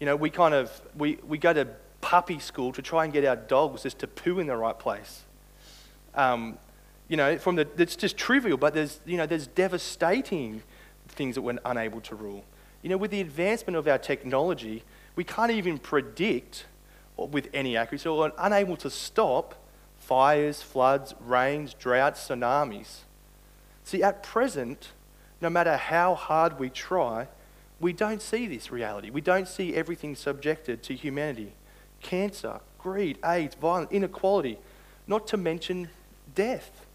You 0.00 0.06
know, 0.06 0.16
we 0.16 0.30
kind 0.30 0.54
of 0.54 0.80
we, 0.96 1.18
we 1.26 1.36
go 1.36 1.52
to 1.52 1.68
puppy 2.00 2.38
school 2.38 2.72
to 2.72 2.82
try 2.82 3.04
and 3.04 3.12
get 3.12 3.24
our 3.24 3.36
dogs 3.36 3.82
just 3.82 3.98
to 4.00 4.06
poo 4.06 4.40
in 4.40 4.46
the 4.46 4.56
right 4.56 4.78
place. 4.78 5.24
Um, 6.14 6.58
you 7.08 7.16
know, 7.16 7.36
from 7.38 7.56
the 7.56 7.68
it's 7.76 7.96
just 7.96 8.16
trivial, 8.16 8.56
but 8.56 8.74
there's 8.74 9.00
you 9.04 9.16
know 9.16 9.26
there's 9.26 9.46
devastating 9.46 10.62
things 11.08 11.34
that 11.34 11.42
we're 11.42 11.58
unable 11.64 12.00
to 12.02 12.14
rule. 12.14 12.44
You 12.82 12.90
know, 12.90 12.96
with 12.96 13.10
the 13.10 13.20
advancement 13.20 13.76
of 13.76 13.86
our 13.86 13.98
technology, 13.98 14.82
we 15.14 15.24
can't 15.24 15.52
even 15.52 15.78
predict 15.78 16.66
with 17.16 17.48
any 17.52 17.76
accuracy 17.76 18.08
or 18.08 18.32
unable 18.38 18.76
to 18.78 18.90
stop 18.90 19.54
fires, 19.98 20.62
floods, 20.62 21.14
rains, 21.20 21.74
droughts, 21.74 22.28
tsunamis. 22.28 23.00
See, 23.84 24.02
at 24.02 24.22
present, 24.22 24.92
no 25.40 25.50
matter 25.50 25.76
how 25.76 26.14
hard 26.14 26.58
we 26.58 26.70
try, 26.70 27.28
we 27.80 27.92
don't 27.92 28.22
see 28.22 28.46
this 28.46 28.70
reality. 28.70 29.10
We 29.10 29.20
don't 29.20 29.48
see 29.48 29.74
everything 29.74 30.14
subjected 30.16 30.82
to 30.84 30.94
humanity 30.94 31.52
cancer, 32.00 32.58
greed, 32.78 33.16
AIDS, 33.24 33.54
violence, 33.54 33.92
inequality, 33.92 34.58
not 35.06 35.24
to 35.28 35.36
mention 35.36 35.88
death. 36.34 36.86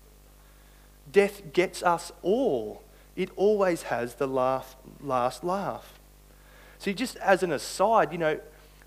Death 1.11 1.53
gets 1.53 1.83
us 1.83 2.11
all. 2.21 2.83
It 3.15 3.29
always 3.35 3.83
has 3.83 4.15
the 4.15 4.27
last 4.27 5.43
laugh. 5.43 5.99
See, 6.79 6.93
just 6.93 7.15
as 7.17 7.43
an 7.43 7.51
aside, 7.51 8.11
you 8.11 8.17
know, 8.17 8.39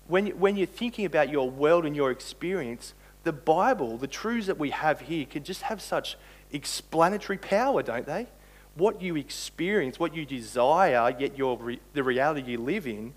when, 0.07 0.27
when 0.39 0.55
you're 0.55 0.67
thinking 0.67 1.05
about 1.05 1.29
your 1.29 1.49
world 1.49 1.85
and 1.85 1.95
your 1.95 2.11
experience, 2.11 2.93
the 3.23 3.33
Bible, 3.33 3.97
the 3.97 4.07
truths 4.07 4.47
that 4.47 4.57
we 4.57 4.71
have 4.71 5.01
here, 5.01 5.25
can 5.25 5.43
just 5.43 5.63
have 5.63 5.81
such 5.81 6.17
explanatory 6.51 7.37
power, 7.37 7.83
don't 7.83 8.05
they? 8.05 8.27
What 8.75 9.01
you 9.01 9.15
experience, 9.15 9.99
what 9.99 10.15
you 10.15 10.25
desire, 10.25 11.15
yet 11.19 11.37
your 11.37 11.57
re- 11.57 11.79
the 11.93 12.03
reality 12.03 12.51
you 12.51 12.57
live 12.57 12.87
in, 12.87 13.13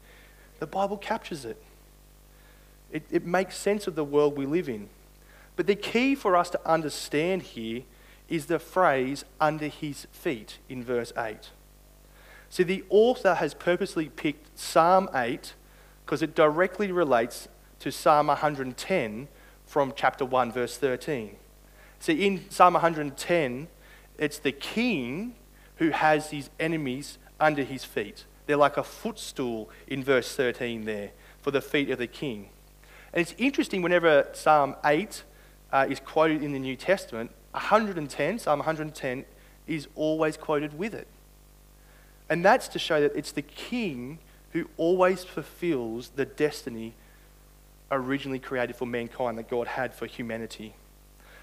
the 0.59 0.67
Bible 0.67 0.97
captures 0.97 1.45
it. 1.45 1.63
it. 2.91 3.05
It 3.11 3.25
makes 3.25 3.57
sense 3.57 3.87
of 3.87 3.95
the 3.95 4.05
world 4.05 4.37
we 4.37 4.47
live 4.47 4.69
in. 4.69 4.89
But 5.57 5.67
the 5.67 5.77
key 5.77 6.15
for 6.15 6.37
us 6.37 6.51
to 6.51 6.69
understand 6.69 7.43
here 7.43 7.83
is 8.29 8.47
the 8.47 8.59
phrase 8.59 9.25
under 9.41 9.69
his 9.69 10.07
feet 10.11 10.59
in 10.69 10.83
verse 10.83 11.13
8. 11.17 11.51
See, 12.51 12.63
the 12.63 12.85
author 12.89 13.35
has 13.35 13.55
purposely 13.55 14.09
picked 14.09 14.59
Psalm 14.59 15.09
8 15.15 15.55
because 16.05 16.23
it 16.23 16.35
directly 16.35 16.93
relates 16.93 17.49
to 17.81 17.91
Psalm 17.91 18.29
110 18.29 19.29
from 19.67 19.93
chapter 19.97 20.25
1, 20.25 20.53
verse 20.53 20.77
13. 20.77 21.37
See, 21.99 22.27
in 22.27 22.49
Psalm 22.51 22.75
110, 22.75 23.69
it's 24.19 24.39
the 24.39 24.53
king 24.53 25.35
who 25.77 25.91
has 25.91 26.31
his 26.31 26.51
enemies 26.61 27.19
under 27.41 27.63
his 27.63 27.85
feet. 27.85 28.25
They're 28.47 28.57
like 28.57 28.77
a 28.77 28.85
footstool 28.85 29.71
in 29.87 30.05
verse 30.05 30.35
13 30.35 30.85
there 30.85 31.11
for 31.41 31.51
the 31.51 31.61
feet 31.61 31.91
of 31.91 31.99
the 31.99 32.07
king. 32.07 32.51
And 33.13 33.21
it's 33.23 33.35
interesting 33.39 33.83
whenever 33.83 34.29
Psalm 34.33 34.77
8 34.85 35.23
uh, 35.73 35.87
is 35.89 36.01
quoted 36.01 36.43
in 36.43 36.53
the 36.53 36.59
New 36.59 36.77
Testament, 36.77 37.31
110, 37.53 38.39
Psalm 38.39 38.59
110, 38.59 39.25
is 39.67 39.89
always 39.95 40.37
quoted 40.37 40.79
with 40.79 40.95
it. 40.95 41.09
And 42.29 42.45
that's 42.45 42.69
to 42.69 42.79
show 42.79 43.01
that 43.01 43.15
it's 43.15 43.33
the 43.33 43.43
king 43.43 44.19
who 44.51 44.69
always 44.77 45.25
fulfills 45.25 46.11
the 46.11 46.25
destiny 46.25 46.95
originally 47.91 48.39
created 48.39 48.77
for 48.77 48.87
mankind 48.87 49.39
that 49.39 49.49
God 49.49 49.67
had 49.67 49.95
for 49.95 50.07
humanity. 50.07 50.75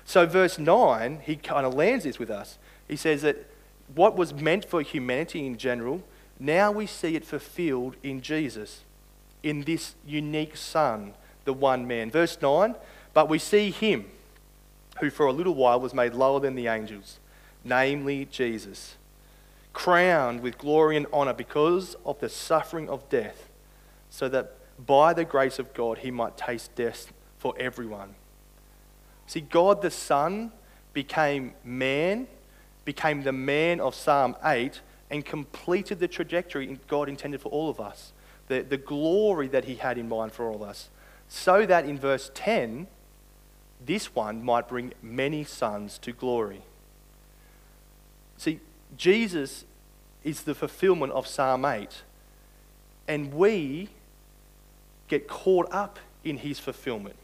So, 0.04 0.25
verse 0.25 0.58
9, 0.58 1.22
he 1.24 1.36
kind 1.36 1.66
of 1.66 1.74
lands 1.74 2.04
this 2.06 2.18
with 2.18 2.30
us. 2.30 2.58
He 2.88 2.96
says 2.96 3.22
that 3.22 3.48
what 3.94 4.16
was 4.18 4.34
meant 4.34 4.66
for 4.66 4.82
humanity 4.82 5.46
in 5.46 5.58
general, 5.58 6.04
now 6.40 6.72
we 6.72 6.88
see 6.88 7.16
it 7.16 7.25
fulfilled 7.25 7.96
in 8.01 8.22
Jesus, 8.22 8.81
in 9.44 9.62
this 9.62 9.96
unique 10.05 10.57
Son, 10.57 11.14
the 11.46 11.53
one 11.53 11.88
man. 11.88 12.10
Verse 12.10 12.38
9, 12.42 12.75
but 13.14 13.30
we 13.30 13.40
see 13.40 13.72
him 13.72 14.06
who 15.00 15.10
for 15.10 15.26
a 15.26 15.34
little 15.34 15.56
while 15.56 15.80
was 15.80 15.94
made 15.94 16.14
lower 16.14 16.40
than 16.40 16.56
the 16.56 16.68
angels, 16.68 17.20
namely 17.64 18.26
Jesus, 18.26 18.96
crowned 19.74 20.42
with 20.42 20.58
glory 20.58 20.98
and 20.98 21.08
honor 21.12 21.34
because 21.34 21.96
of 22.06 22.20
the 22.20 22.30
suffering 22.30 22.90
of 22.90 23.08
death, 23.10 23.50
so 24.10 24.30
that 24.30 24.56
by 24.86 25.14
the 25.14 25.26
grace 25.26 25.60
of 25.60 25.74
God 25.74 26.00
he 26.00 26.12
might 26.12 26.38
taste 26.38 26.74
death 26.76 27.12
for 27.38 27.54
everyone. 27.58 28.16
See, 29.28 29.42
God 29.42 29.82
the 29.82 29.92
Son 29.92 30.52
became 30.94 31.54
man, 31.64 32.28
became 32.86 33.24
the 33.24 33.32
man 33.32 33.80
of 33.80 33.96
Psalm 33.96 34.36
8, 34.44 34.82
and 35.10 35.26
completed 35.26 36.00
the 36.00 36.08
trajectory 36.08 36.80
God 36.88 37.10
intended 37.10 37.42
for 37.42 37.50
all 37.50 37.70
of 37.70 37.80
us, 37.80 38.14
the, 38.48 38.62
the 38.62 38.78
glory 38.78 39.48
that 39.50 39.66
he 39.66 39.76
had 39.76 39.98
in 39.98 40.10
mind 40.10 40.32
for 40.32 40.48
all 40.48 40.56
of 40.56 40.62
us. 40.62 40.90
So 41.28 41.66
that 41.66 41.86
in 41.86 41.98
verse 41.98 42.30
10, 42.34 42.88
this 43.85 44.13
one 44.13 44.44
might 44.44 44.67
bring 44.67 44.94
many 45.01 45.44
sons 45.44 45.98
to 46.00 46.11
glory. 46.11 46.61
See, 48.37 48.59
Jesus 48.98 49.65
is 50.24 50.44
the 50.44 50.55
fulfillment 50.55 51.13
of 51.13 51.27
Psalm 51.27 51.65
8, 51.65 52.03
and 53.07 53.33
we 53.33 53.89
get 55.07 55.27
caught 55.27 55.72
up 55.72 56.00
in 56.24 56.37
his 56.37 56.59
fulfillment. 56.59 57.15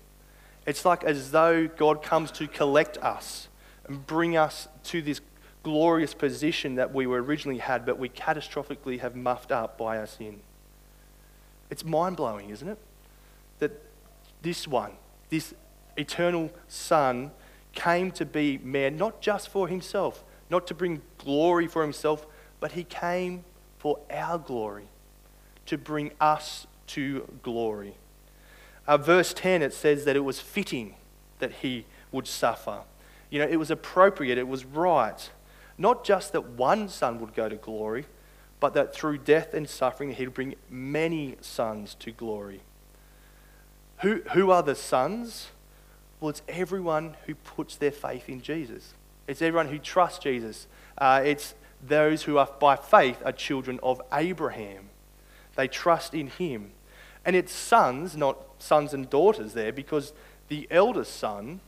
It's 0.65 0.83
like 0.83 1.03
as 1.03 1.31
though 1.31 1.67
God 1.67 2.01
comes 2.01 2.31
to 2.31 2.47
collect 2.47 2.97
us 2.97 3.47
and 3.87 4.05
bring 4.05 4.35
us 4.35 4.67
to 4.85 5.01
this 5.01 5.21
glorious 5.63 6.13
position 6.13 6.75
that 6.75 6.93
we 6.93 7.07
were 7.07 7.21
originally 7.21 7.59
had, 7.59 7.85
but 7.85 7.97
we 7.97 8.09
catastrophically 8.09 8.99
have 8.99 9.15
muffed 9.15 9.51
up 9.51 9.77
by 9.77 9.97
our 9.97 10.07
sin. 10.07 10.41
It's 11.69 11.83
mind 11.83 12.17
blowing, 12.17 12.49
isn't 12.49 12.67
it? 12.67 12.77
That 13.59 13.71
this 14.41 14.67
one, 14.67 14.91
this 15.29 15.53
eternal 15.97 16.51
Son 16.67 17.31
came 17.73 18.11
to 18.11 18.25
be 18.25 18.57
man, 18.59 18.97
not 18.97 19.21
just 19.21 19.49
for 19.49 19.67
himself, 19.67 20.23
not 20.49 20.65
to 20.67 20.73
bring 20.73 21.01
glory 21.17 21.67
for 21.67 21.81
himself, 21.81 22.25
but 22.59 22.71
he 22.71 22.83
came 22.83 23.43
for 23.77 23.99
our 24.09 24.37
glory, 24.37 24.87
to 25.65 25.77
bring 25.77 26.11
us 26.19 26.65
to 26.87 27.27
glory. 27.43 27.95
Uh, 28.87 28.97
verse 28.97 29.33
10, 29.33 29.61
it 29.61 29.73
says 29.73 30.05
that 30.05 30.15
it 30.15 30.21
was 30.21 30.39
fitting 30.39 30.95
that 31.39 31.51
he 31.51 31.85
would 32.11 32.27
suffer. 32.27 32.81
You 33.29 33.39
know, 33.39 33.47
it 33.47 33.57
was 33.57 33.69
appropriate, 33.69 34.37
it 34.37 34.47
was 34.47 34.65
right. 34.65 35.29
Not 35.77 36.03
just 36.03 36.31
that 36.31 36.51
one 36.51 36.89
son 36.89 37.19
would 37.19 37.35
go 37.35 37.49
to 37.49 37.55
glory, 37.55 38.05
but 38.59 38.73
that 38.73 38.95
through 38.95 39.19
death 39.19 39.53
and 39.53 39.69
suffering 39.69 40.13
he'd 40.13 40.33
bring 40.33 40.55
many 40.69 41.35
sons 41.41 41.95
to 41.99 42.11
glory. 42.11 42.61
Who, 43.99 44.21
who 44.33 44.49
are 44.51 44.63
the 44.63 44.75
sons? 44.75 45.49
Well, 46.19 46.29
it's 46.29 46.41
everyone 46.47 47.15
who 47.25 47.35
puts 47.35 47.75
their 47.75 47.91
faith 47.91 48.27
in 48.29 48.41
Jesus. 48.41 48.93
It's 49.27 49.41
everyone 49.41 49.67
who 49.67 49.77
trusts 49.77 50.19
Jesus. 50.19 50.67
Uh, 50.97 51.21
it's 51.23 51.53
those 51.85 52.23
who 52.23 52.37
are 52.37 52.49
by 52.59 52.75
faith 52.75 53.21
are 53.23 53.31
children 53.31 53.79
of 53.83 54.01
Abraham. 54.11 54.89
They 55.55 55.67
trust 55.67 56.13
in 56.13 56.27
him. 56.27 56.71
And 57.25 57.35
it's 57.35 57.51
sons, 57.51 58.15
not 58.15 58.37
sons 58.57 58.93
and 58.93 59.09
daughters 59.09 59.53
there, 59.53 59.71
because 59.71 60.13
the 60.47 60.67
eldest 60.71 61.17
son 61.17 61.59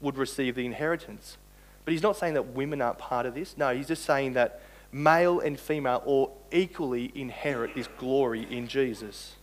would 0.00 0.16
receive 0.16 0.54
the 0.54 0.66
inheritance. 0.66 1.36
But 1.84 1.92
he's 1.92 2.02
not 2.02 2.16
saying 2.16 2.34
that 2.34 2.48
women 2.48 2.80
aren't 2.80 2.98
part 2.98 3.26
of 3.26 3.34
this. 3.34 3.56
No, 3.56 3.74
he's 3.74 3.88
just 3.88 4.04
saying 4.04 4.32
that 4.32 4.62
male 4.90 5.40
and 5.40 5.58
female 5.58 6.02
all 6.04 6.40
equally 6.50 7.12
inherit 7.14 7.74
this 7.74 7.88
glory 7.98 8.46
in 8.50 8.68
Jesus. 8.68 9.36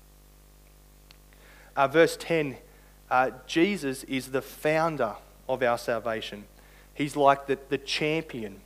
Uh, 1.75 1.87
verse 1.87 2.17
10 2.17 2.57
uh, 3.09 3.31
Jesus 3.47 4.03
is 4.03 4.27
the 4.27 4.41
founder 4.41 5.15
of 5.47 5.63
our 5.63 5.77
salvation. 5.77 6.45
He's 6.93 7.15
like 7.15 7.47
the, 7.47 7.57
the 7.69 7.77
champion. 7.77 8.61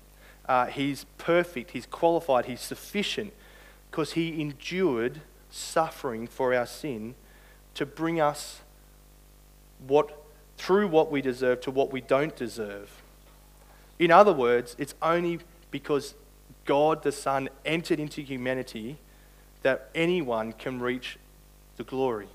Uh, 0.46 0.66
he's 0.66 1.06
perfect, 1.18 1.72
he's 1.72 1.86
qualified, 1.86 2.46
he's 2.46 2.60
sufficient 2.60 3.32
because 3.90 4.14
he 4.14 4.42
endured 4.42 5.22
suffering 5.50 6.28
for 6.28 6.54
our 6.54 6.66
sin 6.66 7.16
to 7.76 7.86
bring 7.86 8.20
us 8.20 8.62
what 9.88 10.20
through 10.58 10.88
what 10.88 11.12
we 11.12 11.22
deserve 11.22 11.62
to 11.62 11.72
what 11.72 11.92
we 11.92 12.02
don't 12.02 12.36
deserve. 12.36 13.02
In 14.00 14.12
other 14.12 14.34
words, 14.34 14.76
it's 14.78 14.96
only 15.02 15.40
because 15.72 16.16
God 16.66 17.04
the 17.04 17.12
Son 17.12 17.50
entered 17.66 18.00
into 18.00 18.22
humanity 18.22 18.98
that 19.62 19.90
anyone 19.96 20.54
can 20.54 20.80
reach 20.80 21.18
the 21.78 21.84
glory 21.84 22.28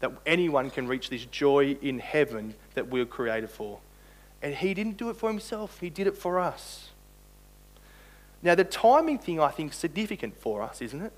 that 0.00 0.12
anyone 0.26 0.70
can 0.70 0.86
reach 0.86 1.10
this 1.10 1.24
joy 1.24 1.76
in 1.80 1.98
heaven 1.98 2.54
that 2.74 2.88
we 2.88 3.00
were 3.00 3.06
created 3.06 3.50
for. 3.50 3.80
And 4.42 4.54
he 4.54 4.74
didn't 4.74 4.96
do 4.96 5.10
it 5.10 5.16
for 5.16 5.28
himself, 5.28 5.80
he 5.80 5.90
did 5.90 6.06
it 6.06 6.16
for 6.16 6.38
us. 6.38 6.90
Now, 8.42 8.54
the 8.54 8.64
timing 8.64 9.18
thing 9.18 9.40
I 9.40 9.48
think 9.48 9.72
is 9.72 9.78
significant 9.78 10.36
for 10.38 10.60
us, 10.60 10.82
isn't 10.82 11.00
it? 11.00 11.12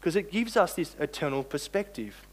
Because 0.00 0.16
it 0.16 0.32
gives 0.32 0.56
us 0.56 0.74
this 0.74 0.96
eternal 0.98 1.44
perspective. 1.44 2.26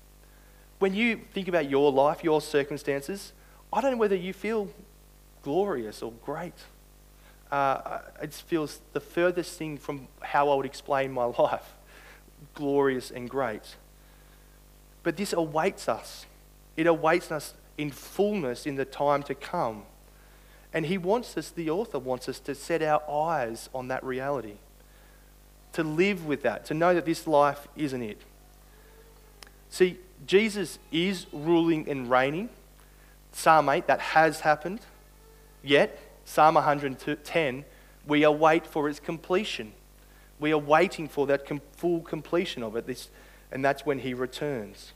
When 0.79 0.95
you 0.95 1.21
think 1.33 1.47
about 1.47 1.69
your 1.69 1.91
life, 1.91 2.23
your 2.23 2.41
circumstances, 2.41 3.33
I 3.71 3.81
don't 3.81 3.91
know 3.91 3.97
whether 3.97 4.15
you 4.15 4.33
feel 4.33 4.69
glorious 5.43 6.01
or 6.01 6.11
great. 6.25 6.53
Uh, 7.51 7.99
it 8.21 8.33
feels 8.33 8.81
the 8.93 8.99
furthest 8.99 9.57
thing 9.57 9.77
from 9.77 10.07
how 10.21 10.49
I 10.49 10.55
would 10.55 10.65
explain 10.65 11.11
my 11.11 11.25
life 11.39 11.73
glorious 12.53 13.11
and 13.11 13.29
great. 13.29 13.75
But 15.07 15.15
this 15.15 15.31
awaits 15.31 15.87
us. 15.87 16.25
It 16.75 16.85
awaits 16.85 17.31
us 17.31 17.53
in 17.77 17.91
fullness 17.91 18.65
in 18.65 18.75
the 18.75 18.83
time 18.83 19.23
to 19.23 19.35
come. 19.35 19.83
And 20.73 20.85
he 20.85 20.97
wants 20.97 21.37
us, 21.37 21.49
the 21.49 21.69
author 21.69 21.97
wants 21.97 22.27
us 22.27 22.41
to 22.41 22.53
set 22.53 22.81
our 22.81 23.01
eyes 23.09 23.69
on 23.73 23.87
that 23.87 24.03
reality, 24.03 24.55
to 25.71 25.81
live 25.81 26.25
with 26.25 26.41
that, 26.41 26.65
to 26.65 26.73
know 26.73 26.93
that 26.93 27.05
this 27.05 27.25
life 27.25 27.69
isn't 27.77 28.01
it. 28.01 28.19
See, 29.69 29.97
Jesus 30.25 30.77
is 30.91 31.25
ruling 31.31 31.87
and 31.87 32.11
reigning. 32.11 32.49
Psalm 33.31 33.69
8, 33.69 33.87
that 33.87 34.01
has 34.01 34.41
happened. 34.41 34.81
Yet, 35.63 35.97
Psalm 36.25 36.55
110, 36.55 37.63
we 38.05 38.23
await 38.23 38.67
for 38.67 38.89
its 38.89 38.99
completion. 38.99 39.71
We 40.37 40.51
are 40.51 40.57
waiting 40.57 41.07
for 41.07 41.25
that 41.27 41.45
com- 41.45 41.61
full 41.77 42.01
completion 42.01 42.61
of 42.61 42.75
it, 42.75 42.85
this, 42.85 43.09
and 43.53 43.63
that's 43.63 43.85
when 43.85 43.99
he 43.99 44.13
returns. 44.13 44.91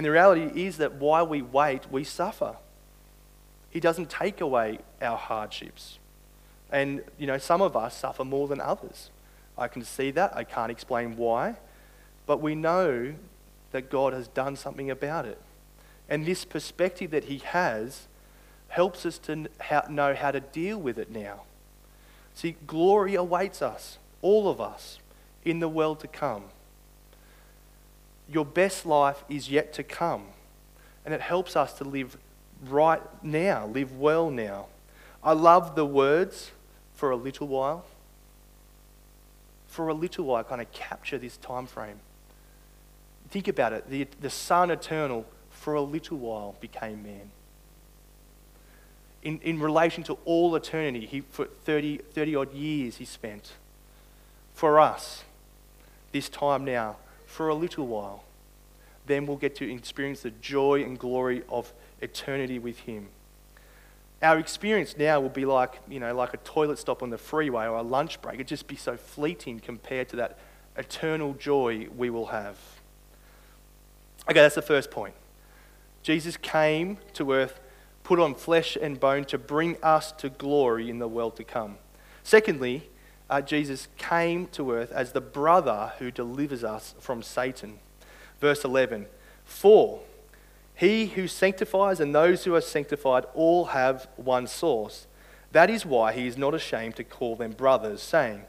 And 0.00 0.06
the 0.06 0.12
reality 0.12 0.64
is 0.64 0.78
that 0.78 0.94
while 0.94 1.26
we 1.26 1.42
wait, 1.42 1.92
we 1.92 2.04
suffer. 2.04 2.56
He 3.68 3.80
doesn't 3.80 4.08
take 4.08 4.40
away 4.40 4.78
our 5.02 5.18
hardships. 5.18 5.98
And, 6.72 7.02
you 7.18 7.26
know, 7.26 7.36
some 7.36 7.60
of 7.60 7.76
us 7.76 7.98
suffer 7.98 8.24
more 8.24 8.48
than 8.48 8.62
others. 8.62 9.10
I 9.58 9.68
can 9.68 9.84
see 9.84 10.10
that. 10.12 10.34
I 10.34 10.42
can't 10.42 10.70
explain 10.72 11.18
why. 11.18 11.56
But 12.24 12.40
we 12.40 12.54
know 12.54 13.12
that 13.72 13.90
God 13.90 14.14
has 14.14 14.26
done 14.26 14.56
something 14.56 14.90
about 14.90 15.26
it. 15.26 15.38
And 16.08 16.24
this 16.24 16.46
perspective 16.46 17.10
that 17.10 17.24
He 17.24 17.36
has 17.44 18.08
helps 18.68 19.04
us 19.04 19.18
to 19.18 19.50
know 19.90 20.14
how 20.14 20.30
to 20.30 20.40
deal 20.40 20.78
with 20.78 20.98
it 20.98 21.10
now. 21.10 21.42
See, 22.32 22.56
glory 22.66 23.16
awaits 23.16 23.60
us, 23.60 23.98
all 24.22 24.48
of 24.48 24.62
us, 24.62 24.98
in 25.44 25.60
the 25.60 25.68
world 25.68 26.00
to 26.00 26.08
come. 26.08 26.44
Your 28.30 28.44
best 28.44 28.86
life 28.86 29.24
is 29.28 29.50
yet 29.50 29.72
to 29.74 29.82
come. 29.82 30.26
And 31.04 31.12
it 31.12 31.20
helps 31.20 31.56
us 31.56 31.72
to 31.74 31.84
live 31.84 32.16
right 32.68 33.02
now, 33.22 33.66
live 33.66 33.96
well 33.96 34.30
now. 34.30 34.66
I 35.22 35.32
love 35.32 35.74
the 35.74 35.84
words 35.84 36.52
for 36.94 37.10
a 37.10 37.16
little 37.16 37.48
while. 37.48 37.84
For 39.66 39.88
a 39.88 39.94
little 39.94 40.26
while, 40.26 40.44
kind 40.44 40.60
of 40.60 40.70
capture 40.72 41.18
this 41.18 41.36
time 41.38 41.66
frame. 41.66 42.00
Think 43.30 43.48
about 43.48 43.72
it. 43.72 43.88
The, 43.88 44.06
the 44.20 44.30
Son 44.30 44.70
Eternal 44.70 45.24
for 45.50 45.74
a 45.74 45.80
little 45.80 46.18
while 46.18 46.56
became 46.60 47.02
man. 47.02 47.30
In, 49.22 49.38
in 49.40 49.60
relation 49.60 50.02
to 50.04 50.18
all 50.24 50.54
eternity, 50.56 51.06
he, 51.06 51.20
for 51.20 51.44
30, 51.44 51.98
30 51.98 52.36
odd 52.36 52.52
years 52.54 52.96
he 52.96 53.04
spent. 53.04 53.52
For 54.54 54.80
us, 54.80 55.24
this 56.12 56.28
time 56.28 56.64
now, 56.64 56.96
for 57.30 57.48
a 57.48 57.54
little 57.54 57.86
while, 57.86 58.24
then 59.06 59.24
we'll 59.24 59.36
get 59.36 59.54
to 59.56 59.72
experience 59.72 60.22
the 60.22 60.30
joy 60.30 60.82
and 60.82 60.98
glory 60.98 61.42
of 61.48 61.72
eternity 62.00 62.58
with 62.58 62.80
him. 62.80 63.08
Our 64.20 64.38
experience 64.38 64.96
now 64.98 65.20
will 65.20 65.30
be 65.30 65.46
like, 65.46 65.80
you 65.88 66.00
know, 66.00 66.14
like 66.14 66.34
a 66.34 66.38
toilet 66.38 66.78
stop 66.78 67.02
on 67.02 67.10
the 67.10 67.16
freeway 67.16 67.66
or 67.66 67.76
a 67.76 67.82
lunch 67.82 68.20
break. 68.20 68.34
It'd 68.34 68.48
just 68.48 68.66
be 68.66 68.76
so 68.76 68.96
fleeting 68.96 69.60
compared 69.60 70.08
to 70.10 70.16
that 70.16 70.38
eternal 70.76 71.34
joy 71.34 71.86
we 71.96 72.10
will 72.10 72.26
have. 72.26 72.56
Okay, 74.28 74.40
that's 74.40 74.56
the 74.56 74.62
first 74.62 74.90
point. 74.90 75.14
Jesus 76.02 76.36
came 76.36 76.98
to 77.14 77.32
earth, 77.32 77.60
put 78.02 78.18
on 78.18 78.34
flesh 78.34 78.76
and 78.80 78.98
bone 78.98 79.24
to 79.26 79.38
bring 79.38 79.76
us 79.82 80.12
to 80.12 80.28
glory 80.28 80.90
in 80.90 80.98
the 80.98 81.08
world 81.08 81.36
to 81.36 81.44
come. 81.44 81.78
Secondly, 82.22 82.90
uh, 83.30 83.40
Jesus 83.40 83.88
came 83.96 84.48
to 84.48 84.72
earth 84.72 84.90
as 84.90 85.12
the 85.12 85.20
brother 85.20 85.92
who 85.98 86.10
delivers 86.10 86.64
us 86.64 86.94
from 86.98 87.22
Satan. 87.22 87.78
Verse 88.40 88.64
11 88.64 89.06
For 89.44 90.00
he 90.74 91.06
who 91.06 91.28
sanctifies 91.28 92.00
and 92.00 92.14
those 92.14 92.44
who 92.44 92.54
are 92.54 92.60
sanctified 92.60 93.24
all 93.34 93.66
have 93.66 94.08
one 94.16 94.46
source. 94.46 95.06
That 95.52 95.70
is 95.70 95.86
why 95.86 96.12
he 96.12 96.26
is 96.26 96.36
not 96.36 96.54
ashamed 96.54 96.96
to 96.96 97.04
call 97.04 97.36
them 97.36 97.52
brothers, 97.52 98.02
saying, 98.02 98.42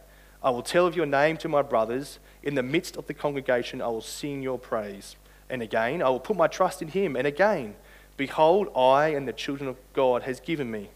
I 0.44 0.50
will 0.50 0.64
tell 0.64 0.88
of 0.88 0.96
your 0.96 1.06
name 1.06 1.38
to 1.38 1.50
my 1.50 1.62
brothers. 1.62 2.20
In 2.42 2.56
the 2.56 2.64
midst 2.64 2.98
of 2.98 3.06
the 3.06 3.14
congregation, 3.14 3.82
I 3.82 3.88
will 3.88 4.02
sing 4.02 4.42
your 4.42 4.58
praise. 4.58 5.16
And 5.50 5.62
again, 5.62 6.02
I 6.02 6.10
will 6.10 6.20
put 6.20 6.38
my 6.38 6.48
trust 6.48 6.82
in 6.82 6.88
him. 6.88 7.16
And 7.16 7.28
again, 7.28 7.76
behold, 8.18 8.70
I 8.76 9.10
and 9.10 9.28
the 9.28 9.34
children 9.34 9.70
of 9.70 9.78
God 9.94 10.24
has 10.24 10.40
given 10.40 10.72
me. 10.72 10.90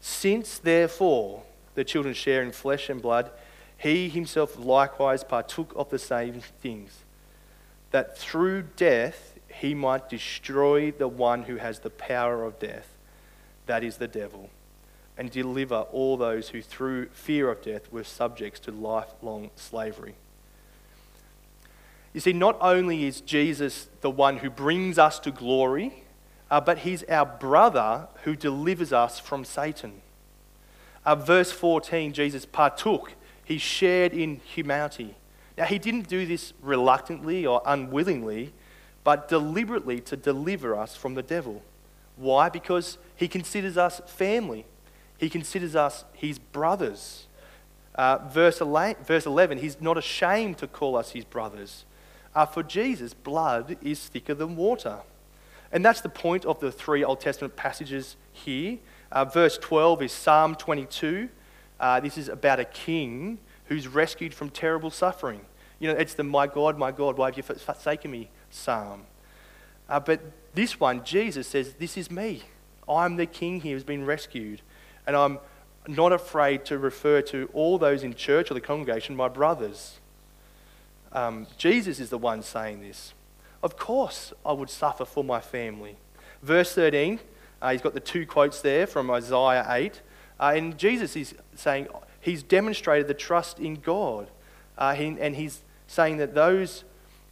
Since 0.00 0.58
therefore 0.58 1.42
the 1.80 1.84
children 1.84 2.12
share 2.12 2.42
in 2.42 2.52
flesh 2.52 2.90
and 2.90 3.00
blood, 3.00 3.30
he 3.78 4.10
himself 4.10 4.58
likewise 4.58 5.24
partook 5.24 5.72
of 5.74 5.88
the 5.88 5.98
same 5.98 6.42
things, 6.60 7.04
that 7.90 8.18
through 8.18 8.64
death 8.76 9.38
he 9.48 9.72
might 9.72 10.10
destroy 10.10 10.90
the 10.90 11.08
one 11.08 11.44
who 11.44 11.56
has 11.56 11.78
the 11.78 11.88
power 11.88 12.44
of 12.44 12.58
death, 12.58 12.86
that 13.64 13.82
is 13.82 13.96
the 13.96 14.06
devil, 14.06 14.50
and 15.16 15.30
deliver 15.30 15.86
all 15.90 16.18
those 16.18 16.50
who 16.50 16.60
through 16.60 17.06
fear 17.14 17.50
of 17.50 17.62
death 17.62 17.90
were 17.90 18.04
subjects 18.04 18.60
to 18.60 18.70
lifelong 18.70 19.48
slavery. 19.56 20.16
You 22.12 22.20
see, 22.20 22.34
not 22.34 22.58
only 22.60 23.06
is 23.06 23.22
Jesus 23.22 23.88
the 24.02 24.10
one 24.10 24.36
who 24.36 24.50
brings 24.50 24.98
us 24.98 25.18
to 25.20 25.30
glory, 25.30 26.04
uh, 26.50 26.60
but 26.60 26.80
he's 26.80 27.04
our 27.04 27.24
brother 27.24 28.08
who 28.24 28.36
delivers 28.36 28.92
us 28.92 29.18
from 29.18 29.46
Satan. 29.46 30.02
Uh, 31.04 31.14
verse 31.14 31.50
14, 31.50 32.12
Jesus 32.12 32.44
partook, 32.44 33.14
he 33.44 33.58
shared 33.58 34.12
in 34.12 34.40
humanity. 34.44 35.16
Now, 35.56 35.64
he 35.64 35.78
didn't 35.78 36.08
do 36.08 36.26
this 36.26 36.52
reluctantly 36.62 37.46
or 37.46 37.62
unwillingly, 37.66 38.52
but 39.04 39.28
deliberately 39.28 40.00
to 40.00 40.16
deliver 40.16 40.74
us 40.74 40.96
from 40.96 41.14
the 41.14 41.22
devil. 41.22 41.62
Why? 42.16 42.48
Because 42.48 42.98
he 43.16 43.28
considers 43.28 43.76
us 43.76 44.00
family, 44.06 44.66
he 45.18 45.28
considers 45.28 45.74
us 45.74 46.04
his 46.12 46.38
brothers. 46.38 47.26
Uh, 47.94 48.18
verse, 48.28 48.60
11, 48.60 49.04
verse 49.04 49.26
11, 49.26 49.58
he's 49.58 49.80
not 49.80 49.98
ashamed 49.98 50.58
to 50.58 50.66
call 50.66 50.96
us 50.96 51.10
his 51.10 51.24
brothers. 51.24 51.84
Uh, 52.34 52.46
for 52.46 52.62
Jesus, 52.62 53.12
blood 53.12 53.76
is 53.82 54.06
thicker 54.08 54.34
than 54.34 54.56
water. 54.56 55.00
And 55.72 55.84
that's 55.84 56.00
the 56.00 56.08
point 56.08 56.44
of 56.44 56.60
the 56.60 56.70
three 56.70 57.04
Old 57.04 57.20
Testament 57.20 57.56
passages 57.56 58.16
here. 58.32 58.78
Uh, 59.12 59.24
verse 59.24 59.58
12 59.58 60.02
is 60.02 60.12
Psalm 60.12 60.54
22. 60.54 61.28
Uh, 61.78 62.00
this 62.00 62.18
is 62.18 62.28
about 62.28 62.60
a 62.60 62.64
king 62.64 63.38
who's 63.66 63.88
rescued 63.88 64.34
from 64.34 64.50
terrible 64.50 64.90
suffering. 64.90 65.40
You 65.78 65.92
know, 65.92 65.98
it's 65.98 66.14
the 66.14 66.24
My 66.24 66.46
God, 66.46 66.78
my 66.78 66.92
God, 66.92 67.16
why 67.16 67.28
have 67.28 67.36
you 67.36 67.42
forsaken 67.42 68.10
me 68.10 68.30
psalm. 68.50 69.02
Uh, 69.88 70.00
but 70.00 70.20
this 70.54 70.78
one, 70.78 71.04
Jesus 71.04 71.46
says, 71.46 71.74
This 71.74 71.96
is 71.96 72.10
me. 72.10 72.42
I'm 72.88 73.16
the 73.16 73.26
king 73.26 73.60
here 73.60 73.74
who's 73.74 73.84
been 73.84 74.04
rescued. 74.04 74.60
And 75.06 75.16
I'm 75.16 75.38
not 75.88 76.12
afraid 76.12 76.64
to 76.66 76.78
refer 76.78 77.22
to 77.22 77.48
all 77.52 77.78
those 77.78 78.02
in 78.02 78.14
church 78.14 78.50
or 78.50 78.54
the 78.54 78.60
congregation 78.60 79.16
my 79.16 79.28
brothers. 79.28 79.98
Um, 81.12 81.46
Jesus 81.56 81.98
is 81.98 82.10
the 82.10 82.18
one 82.18 82.42
saying 82.42 82.82
this. 82.82 83.14
Of 83.62 83.76
course, 83.76 84.32
I 84.44 84.52
would 84.52 84.70
suffer 84.70 85.04
for 85.04 85.24
my 85.24 85.40
family. 85.40 85.96
Verse 86.42 86.74
13, 86.74 87.20
uh, 87.62 87.72
he's 87.72 87.82
got 87.82 87.94
the 87.94 88.00
two 88.00 88.26
quotes 88.26 88.60
there 88.60 88.86
from 88.86 89.10
Isaiah 89.10 89.66
8. 89.68 90.00
Uh, 90.38 90.52
and 90.56 90.78
Jesus 90.78 91.16
is 91.16 91.34
saying 91.54 91.88
he's 92.20 92.42
demonstrated 92.42 93.06
the 93.06 93.14
trust 93.14 93.58
in 93.58 93.74
God. 93.74 94.30
Uh, 94.78 94.94
he, 94.94 95.16
and 95.20 95.36
he's 95.36 95.62
saying 95.86 96.16
that 96.16 96.34
those 96.34 96.84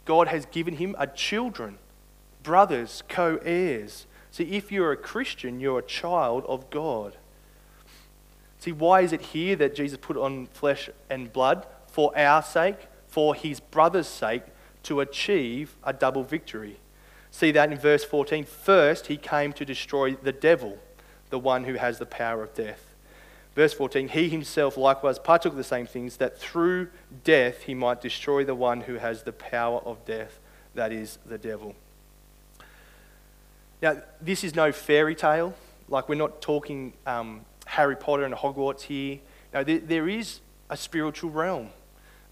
God 0.05 0.27
has 0.27 0.45
given 0.45 0.75
him 0.75 0.95
are 0.99 1.07
children, 1.07 1.77
brothers, 2.43 3.03
co 3.09 3.39
heirs. 3.43 4.05
See, 4.31 4.43
if 4.43 4.71
you're 4.71 4.91
a 4.91 4.97
Christian, 4.97 5.59
you're 5.59 5.79
a 5.79 5.83
child 5.83 6.45
of 6.47 6.69
God. 6.69 7.15
See, 8.59 8.71
why 8.71 9.01
is 9.01 9.13
it 9.13 9.21
here 9.21 9.55
that 9.55 9.73
Jesus 9.73 9.97
put 9.99 10.17
on 10.17 10.47
flesh 10.47 10.89
and 11.09 11.31
blood? 11.31 11.65
For 11.87 12.15
our 12.17 12.43
sake, 12.43 12.77
for 13.07 13.33
his 13.33 13.59
brother's 13.59 14.07
sake, 14.07 14.43
to 14.83 14.99
achieve 14.99 15.75
a 15.83 15.93
double 15.93 16.23
victory. 16.23 16.77
See 17.39 17.51
that 17.51 17.71
in 17.71 17.77
verse 17.77 18.03
14. 18.03 18.43
First, 18.43 19.07
he 19.07 19.15
came 19.15 19.53
to 19.53 19.63
destroy 19.63 20.15
the 20.15 20.33
devil, 20.33 20.77
the 21.29 21.39
one 21.39 21.63
who 21.63 21.75
has 21.75 21.97
the 21.97 22.05
power 22.05 22.43
of 22.43 22.53
death. 22.53 22.93
Verse 23.55 23.73
14, 23.73 24.09
he 24.09 24.27
himself 24.27 24.75
likewise 24.75 25.19
partook 25.19 25.53
of 25.53 25.57
the 25.57 25.63
same 25.63 25.87
things, 25.87 26.17
that 26.17 26.37
through 26.37 26.89
death 27.23 27.61
he 27.61 27.73
might 27.73 28.01
destroy 28.01 28.43
the 28.43 28.55
one 28.55 28.81
who 28.81 28.95
has 28.95 29.23
the 29.23 29.31
power 29.31 29.79
of 29.85 30.03
death, 30.03 30.41
that 30.75 30.91
is, 30.91 31.17
the 31.25 31.37
devil. 31.37 31.75
Now, 33.81 34.01
this 34.19 34.43
is 34.43 34.53
no 34.53 34.73
fairy 34.73 35.15
tale. 35.15 35.53
Like, 35.87 36.09
we're 36.09 36.15
not 36.15 36.41
talking 36.41 36.91
um, 37.07 37.45
Harry 37.67 37.95
Potter 37.95 38.25
and 38.25 38.35
Hogwarts 38.35 38.81
here. 38.81 39.19
No, 39.53 39.63
there, 39.63 39.79
there 39.79 40.09
is 40.09 40.41
a 40.69 40.75
spiritual 40.75 41.29
realm 41.29 41.69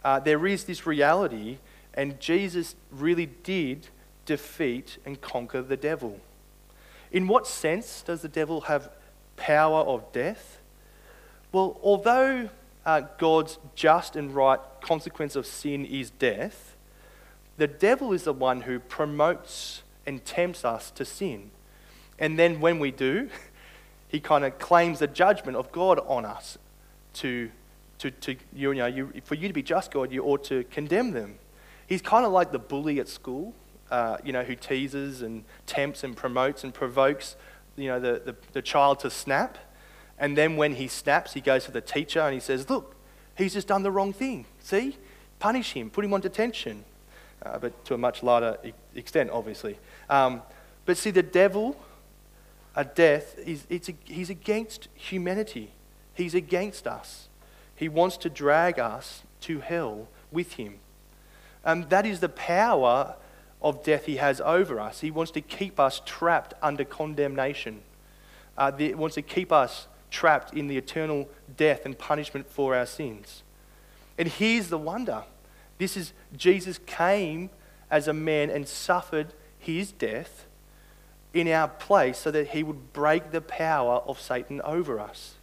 uh, 0.03 0.19
there 0.19 0.45
is 0.45 0.63
this 0.65 0.85
reality, 0.85 1.57
and 1.93 2.19
Jesus 2.19 2.75
really 2.91 3.25
did 3.25 3.87
defeat 4.27 4.99
and 5.05 5.19
conquer 5.19 5.63
the 5.63 5.77
devil. 5.77 6.19
In 7.11 7.27
what 7.27 7.47
sense 7.47 8.03
does 8.03 8.21
the 8.21 8.27
devil 8.27 8.61
have 8.61 8.91
power 9.37 9.79
of 9.79 10.11
death? 10.11 10.59
Well, 11.51 11.79
although 11.81 12.49
uh, 12.85 13.01
God's 13.17 13.57
just 13.73 14.15
and 14.15 14.35
right 14.35 14.59
consequence 14.81 15.35
of 15.35 15.47
sin 15.47 15.85
is 15.85 16.11
death, 16.11 16.75
the 17.57 17.67
devil 17.67 18.13
is 18.13 18.23
the 18.23 18.33
one 18.33 18.61
who 18.61 18.79
promotes 18.79 19.81
and 20.05 20.23
tempts 20.23 20.63
us 20.63 20.91
to 20.91 21.05
sin. 21.05 21.49
And 22.19 22.37
then 22.37 22.59
when 22.59 22.77
we 22.79 22.91
do, 22.91 23.29
he 24.07 24.19
kind 24.19 24.45
of 24.45 24.59
claims 24.59 24.99
the 24.99 25.07
judgment 25.07 25.57
of 25.57 25.71
God 25.71 25.99
on 26.05 26.25
us 26.25 26.57
to, 27.13 27.49
to, 27.99 28.11
to 28.11 28.35
you 28.53 28.73
know, 28.73 28.85
you, 28.85 29.13
for 29.23 29.35
you 29.35 29.47
to 29.47 29.53
be 29.53 29.63
just 29.63 29.91
God, 29.91 30.11
you 30.11 30.23
ought 30.23 30.43
to 30.45 30.63
condemn 30.65 31.11
them. 31.11 31.35
He's 31.87 32.01
kind 32.01 32.25
of 32.25 32.33
like 32.33 32.51
the 32.51 32.59
bully 32.59 32.99
at 32.99 33.07
school, 33.07 33.53
uh, 33.91 34.17
you 34.23 34.33
know, 34.33 34.43
who 34.43 34.55
teases 34.55 35.21
and 35.21 35.43
tempts 35.65 36.03
and 36.03 36.15
promotes 36.15 36.63
and 36.63 36.73
provokes, 36.73 37.35
you 37.75 37.87
know, 37.87 37.99
the, 37.99 38.21
the, 38.25 38.35
the 38.53 38.61
child 38.61 38.99
to 38.99 39.09
snap. 39.09 39.57
And 40.19 40.37
then 40.37 40.57
when 40.57 40.75
he 40.75 40.87
snaps, 40.87 41.33
he 41.33 41.41
goes 41.41 41.65
to 41.65 41.71
the 41.71 41.81
teacher 41.81 42.21
and 42.21 42.33
he 42.33 42.39
says, 42.39 42.69
look, 42.69 42.95
he's 43.35 43.53
just 43.53 43.67
done 43.67 43.83
the 43.83 43.91
wrong 43.91 44.13
thing. 44.13 44.45
See? 44.59 44.97
Punish 45.39 45.73
him, 45.73 45.89
put 45.89 46.03
him 46.03 46.13
on 46.13 46.21
detention. 46.21 46.83
Uh, 47.43 47.59
but 47.59 47.85
to 47.85 47.93
a 47.93 47.97
much 47.97 48.23
larger 48.23 48.57
extent, 48.95 49.29
obviously. 49.29 49.77
Um, 50.09 50.41
but 50.85 50.97
see, 50.97 51.11
the 51.11 51.21
devil, 51.21 51.79
a 52.75 52.83
death, 52.83 53.37
is, 53.37 53.65
it's 53.69 53.89
a, 53.89 53.93
he's 54.05 54.31
against 54.31 54.87
humanity. 54.95 55.71
He's 56.15 56.33
against 56.33 56.87
us. 56.87 57.29
He 57.75 57.87
wants 57.87 58.17
to 58.17 58.29
drag 58.29 58.79
us 58.79 59.21
to 59.41 59.59
hell 59.59 60.07
with 60.31 60.53
him. 60.53 60.79
And 61.63 61.83
um, 61.83 61.89
that 61.89 62.05
is 62.05 62.21
the 62.21 62.29
power 62.29 63.15
of 63.61 63.83
death 63.83 64.05
he 64.05 64.17
has 64.17 64.39
over 64.41 64.79
us. 64.79 65.01
He 65.01 65.11
wants 65.11 65.31
to 65.31 65.41
keep 65.41 65.79
us 65.79 66.01
trapped 66.05 66.53
under 66.61 66.83
condemnation. 66.83 67.81
Uh, 68.57 68.71
he 68.71 68.93
wants 68.93 69.15
to 69.15 69.21
keep 69.21 69.51
us 69.51 69.87
trapped 70.09 70.53
in 70.53 70.67
the 70.67 70.77
eternal 70.77 71.29
death 71.55 71.85
and 71.85 71.97
punishment 71.97 72.49
for 72.49 72.75
our 72.75 72.85
sins. 72.85 73.43
And 74.17 74.27
here's 74.27 74.69
the 74.69 74.77
wonder 74.77 75.23
this 75.77 75.95
is 75.95 76.13
Jesus 76.35 76.79
came 76.85 77.49
as 77.89 78.07
a 78.07 78.13
man 78.13 78.49
and 78.49 78.67
suffered 78.67 79.27
his 79.59 79.91
death 79.91 80.45
in 81.33 81.47
our 81.47 81.67
place 81.67 82.17
so 82.17 82.31
that 82.31 82.49
he 82.49 82.63
would 82.63 82.93
break 82.93 83.31
the 83.31 83.41
power 83.41 84.01
of 84.07 84.19
Satan 84.19 84.61
over 84.61 84.99
us. 84.99 85.35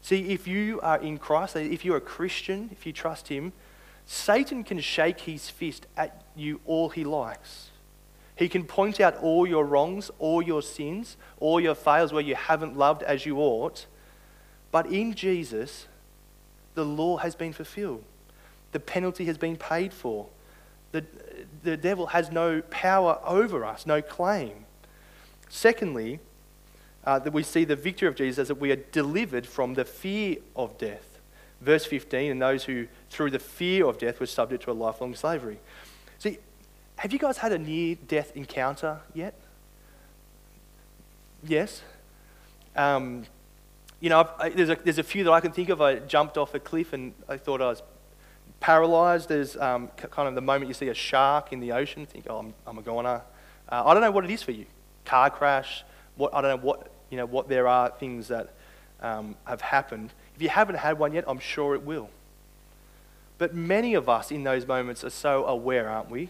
See, 0.00 0.30
if 0.30 0.46
you 0.46 0.80
are 0.80 0.98
in 0.98 1.18
Christ, 1.18 1.56
if 1.56 1.84
you're 1.84 1.96
a 1.96 2.00
Christian, 2.00 2.70
if 2.72 2.86
you 2.86 2.92
trust 2.92 3.28
him, 3.28 3.52
Satan 4.06 4.62
can 4.62 4.78
shake 4.80 5.20
his 5.20 5.50
fist 5.50 5.86
at 5.96 6.24
you 6.36 6.60
all 6.64 6.88
he 6.90 7.04
likes. 7.04 7.70
He 8.36 8.48
can 8.48 8.64
point 8.64 9.00
out 9.00 9.16
all 9.16 9.46
your 9.46 9.64
wrongs, 9.64 10.10
all 10.18 10.42
your 10.42 10.62
sins, 10.62 11.16
all 11.40 11.60
your 11.60 11.74
fails 11.74 12.12
where 12.12 12.22
you 12.22 12.34
haven't 12.34 12.76
loved 12.76 13.02
as 13.02 13.26
you 13.26 13.38
ought. 13.38 13.86
But 14.70 14.86
in 14.86 15.14
Jesus, 15.14 15.86
the 16.74 16.84
law 16.84 17.16
has 17.16 17.34
been 17.34 17.52
fulfilled. 17.52 18.04
The 18.72 18.80
penalty 18.80 19.24
has 19.24 19.38
been 19.38 19.56
paid 19.56 19.92
for. 19.92 20.26
The, 20.92 21.04
the 21.62 21.76
devil 21.76 22.08
has 22.08 22.30
no 22.30 22.62
power 22.70 23.18
over 23.24 23.64
us, 23.64 23.86
no 23.86 24.02
claim. 24.02 24.66
Secondly, 25.48 26.20
uh, 27.04 27.18
that 27.20 27.32
we 27.32 27.42
see 27.42 27.64
the 27.64 27.76
victory 27.76 28.08
of 28.08 28.16
Jesus 28.16 28.38
as 28.38 28.48
that 28.48 28.56
we 28.56 28.70
are 28.70 28.76
delivered 28.76 29.46
from 29.46 29.74
the 29.74 29.84
fear 29.84 30.36
of 30.54 30.76
death. 30.76 31.05
Verse 31.60 31.86
15, 31.86 32.32
and 32.32 32.42
those 32.42 32.64
who 32.64 32.86
through 33.10 33.30
the 33.30 33.38
fear 33.38 33.86
of 33.86 33.98
death 33.98 34.20
were 34.20 34.26
subject 34.26 34.64
to 34.64 34.70
a 34.70 34.72
lifelong 34.72 35.14
slavery. 35.14 35.58
See, 36.18 36.38
have 36.96 37.12
you 37.12 37.18
guys 37.18 37.38
had 37.38 37.52
a 37.52 37.58
near 37.58 37.96
death 38.08 38.32
encounter 38.34 39.00
yet? 39.14 39.34
Yes? 41.42 41.82
Um, 42.74 43.24
you 44.00 44.10
know, 44.10 44.28
I, 44.38 44.50
there's, 44.50 44.68
a, 44.68 44.76
there's 44.76 44.98
a 44.98 45.02
few 45.02 45.24
that 45.24 45.32
I 45.32 45.40
can 45.40 45.52
think 45.52 45.68
of. 45.68 45.80
I 45.80 45.96
jumped 45.96 46.36
off 46.36 46.54
a 46.54 46.60
cliff 46.60 46.92
and 46.92 47.14
I 47.28 47.36
thought 47.36 47.62
I 47.62 47.68
was 47.68 47.82
paralyzed. 48.60 49.28
There's 49.28 49.56
um, 49.56 49.88
kind 49.88 50.28
of 50.28 50.34
the 50.34 50.40
moment 50.40 50.68
you 50.68 50.74
see 50.74 50.88
a 50.88 50.94
shark 50.94 51.52
in 51.52 51.60
the 51.60 51.72
ocean, 51.72 52.04
think, 52.06 52.26
oh, 52.28 52.38
I'm, 52.38 52.54
I'm 52.66 52.78
a 52.78 52.82
goner. 52.82 53.22
Uh, 53.68 53.82
I 53.86 53.94
don't 53.94 54.02
know 54.02 54.10
what 54.10 54.24
it 54.24 54.30
is 54.30 54.42
for 54.42 54.52
you. 54.52 54.66
Car 55.04 55.30
crash. 55.30 55.84
What, 56.16 56.34
I 56.34 56.40
don't 56.40 56.60
know 56.60 56.66
what, 56.66 56.90
you 57.10 57.16
know, 57.16 57.26
what 57.26 57.48
there 57.48 57.66
are 57.68 57.90
things 57.90 58.28
that 58.28 58.50
um, 59.00 59.36
have 59.44 59.60
happened. 59.60 60.12
If 60.36 60.42
you 60.42 60.50
haven't 60.50 60.76
had 60.76 60.98
one 60.98 61.14
yet, 61.14 61.24
I'm 61.26 61.38
sure 61.38 61.74
it 61.74 61.82
will. 61.82 62.10
But 63.38 63.54
many 63.54 63.94
of 63.94 64.08
us 64.08 64.30
in 64.30 64.44
those 64.44 64.66
moments 64.66 65.02
are 65.02 65.10
so 65.10 65.46
aware, 65.46 65.88
aren't 65.88 66.10
we, 66.10 66.28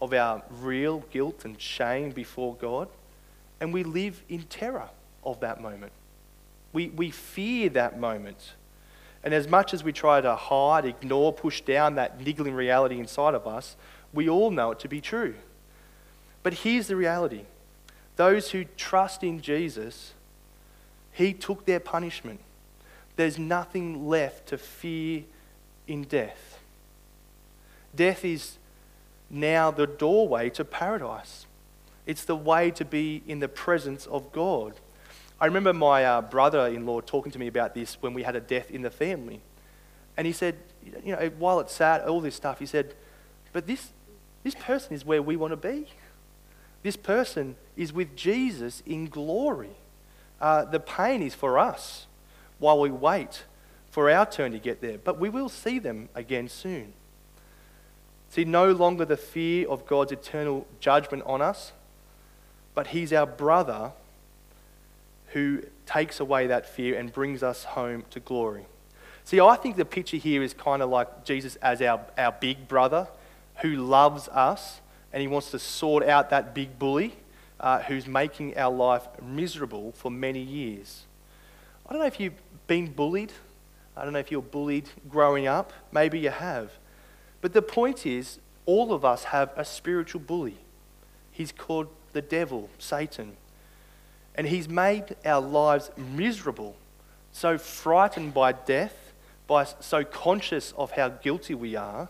of 0.00 0.12
our 0.12 0.42
real 0.50 1.04
guilt 1.10 1.44
and 1.44 1.60
shame 1.60 2.10
before 2.10 2.56
God, 2.56 2.88
and 3.60 3.72
we 3.72 3.84
live 3.84 4.22
in 4.28 4.42
terror 4.42 4.88
of 5.24 5.40
that 5.40 5.60
moment. 5.60 5.92
We, 6.72 6.88
we 6.88 7.10
fear 7.10 7.68
that 7.70 7.98
moment. 7.98 8.54
And 9.24 9.32
as 9.32 9.48
much 9.48 9.72
as 9.72 9.82
we 9.82 9.92
try 9.92 10.20
to 10.20 10.36
hide, 10.36 10.84
ignore, 10.84 11.32
push 11.32 11.60
down 11.60 11.94
that 11.94 12.20
niggling 12.20 12.54
reality 12.54 12.98
inside 12.98 13.34
of 13.34 13.46
us, 13.46 13.76
we 14.12 14.28
all 14.28 14.50
know 14.50 14.72
it 14.72 14.80
to 14.80 14.88
be 14.88 15.00
true. 15.00 15.34
But 16.42 16.54
here's 16.54 16.88
the 16.88 16.96
reality 16.96 17.44
those 18.16 18.50
who 18.50 18.64
trust 18.76 19.22
in 19.22 19.40
Jesus, 19.40 20.14
He 21.12 21.32
took 21.32 21.64
their 21.64 21.80
punishment. 21.80 22.40
There's 23.16 23.38
nothing 23.38 24.06
left 24.06 24.48
to 24.48 24.58
fear 24.58 25.24
in 25.86 26.02
death. 26.04 26.58
Death 27.94 28.24
is 28.24 28.58
now 29.30 29.70
the 29.70 29.86
doorway 29.86 30.50
to 30.50 30.64
paradise. 30.64 31.46
It's 32.04 32.24
the 32.24 32.36
way 32.36 32.70
to 32.72 32.84
be 32.84 33.22
in 33.26 33.40
the 33.40 33.48
presence 33.48 34.06
of 34.06 34.30
God. 34.32 34.74
I 35.40 35.46
remember 35.46 35.72
my 35.72 36.04
uh, 36.04 36.22
brother 36.22 36.68
in 36.68 36.86
law 36.86 37.00
talking 37.00 37.32
to 37.32 37.38
me 37.38 37.46
about 37.46 37.74
this 37.74 37.96
when 38.00 38.14
we 38.14 38.22
had 38.22 38.36
a 38.36 38.40
death 38.40 38.70
in 38.70 38.82
the 38.82 38.90
family. 38.90 39.40
And 40.16 40.26
he 40.26 40.32
said, 40.32 40.56
you 41.04 41.16
know, 41.16 41.30
while 41.38 41.60
it's 41.60 41.74
sad, 41.74 42.02
all 42.02 42.20
this 42.20 42.34
stuff, 42.34 42.58
he 42.58 42.66
said, 42.66 42.94
but 43.52 43.66
this, 43.66 43.90
this 44.44 44.54
person 44.54 44.94
is 44.94 45.04
where 45.04 45.22
we 45.22 45.36
want 45.36 45.52
to 45.52 45.56
be. 45.56 45.86
This 46.82 46.96
person 46.96 47.56
is 47.76 47.92
with 47.92 48.14
Jesus 48.14 48.82
in 48.86 49.06
glory. 49.06 49.76
Uh, 50.40 50.64
the 50.64 50.80
pain 50.80 51.22
is 51.22 51.34
for 51.34 51.58
us 51.58 52.06
while 52.58 52.80
we 52.80 52.90
wait 52.90 53.44
for 53.90 54.10
our 54.10 54.26
turn 54.26 54.52
to 54.52 54.58
get 54.58 54.80
there, 54.80 54.98
but 54.98 55.18
we 55.18 55.28
will 55.28 55.48
see 55.48 55.78
them 55.78 56.08
again 56.14 56.48
soon. 56.48 56.92
See, 58.28 58.44
no 58.44 58.72
longer 58.72 59.04
the 59.04 59.16
fear 59.16 59.68
of 59.68 59.86
God's 59.86 60.12
eternal 60.12 60.66
judgment 60.80 61.22
on 61.24 61.40
us, 61.40 61.72
but 62.74 62.88
He's 62.88 63.12
our 63.12 63.26
brother 63.26 63.92
who 65.28 65.62
takes 65.86 66.20
away 66.20 66.46
that 66.46 66.68
fear 66.68 66.98
and 66.98 67.12
brings 67.12 67.42
us 67.42 67.64
home 67.64 68.04
to 68.10 68.20
glory. 68.20 68.66
See, 69.24 69.40
I 69.40 69.56
think 69.56 69.76
the 69.76 69.84
picture 69.84 70.16
here 70.16 70.42
is 70.42 70.54
kind 70.54 70.82
of 70.82 70.90
like 70.90 71.24
Jesus 71.24 71.56
as 71.56 71.82
our, 71.82 72.00
our 72.16 72.32
big 72.32 72.68
brother 72.68 73.08
who 73.56 73.76
loves 73.76 74.28
us 74.28 74.80
and 75.12 75.20
he 75.20 75.26
wants 75.26 75.50
to 75.50 75.58
sort 75.58 76.04
out 76.04 76.30
that 76.30 76.54
big 76.54 76.78
bully 76.78 77.16
uh, 77.58 77.80
who's 77.80 78.06
making 78.06 78.56
our 78.56 78.72
life 78.72 79.06
miserable 79.22 79.92
for 79.92 80.10
many 80.10 80.40
years. 80.40 81.06
I 81.86 81.92
don't 81.92 82.02
know 82.02 82.06
if 82.06 82.20
you've 82.20 82.40
been 82.66 82.92
bullied. 82.92 83.32
I 83.96 84.04
don't 84.04 84.12
know 84.12 84.18
if 84.18 84.30
you're 84.30 84.42
bullied 84.42 84.88
growing 85.08 85.46
up. 85.46 85.72
Maybe 85.92 86.18
you 86.18 86.30
have. 86.30 86.72
But 87.40 87.52
the 87.52 87.62
point 87.62 88.06
is, 88.06 88.38
all 88.66 88.92
of 88.92 89.04
us 89.04 89.24
have 89.24 89.52
a 89.56 89.64
spiritual 89.64 90.20
bully. 90.20 90.56
He's 91.30 91.52
called 91.52 91.88
the 92.12 92.22
devil, 92.22 92.68
Satan. 92.78 93.36
And 94.34 94.46
he's 94.48 94.68
made 94.68 95.16
our 95.24 95.40
lives 95.40 95.90
miserable, 95.96 96.76
so 97.32 97.56
frightened 97.56 98.34
by 98.34 98.52
death, 98.52 99.12
by 99.46 99.64
so 99.64 100.04
conscious 100.04 100.72
of 100.76 100.92
how 100.92 101.08
guilty 101.08 101.54
we 101.54 101.76
are. 101.76 102.08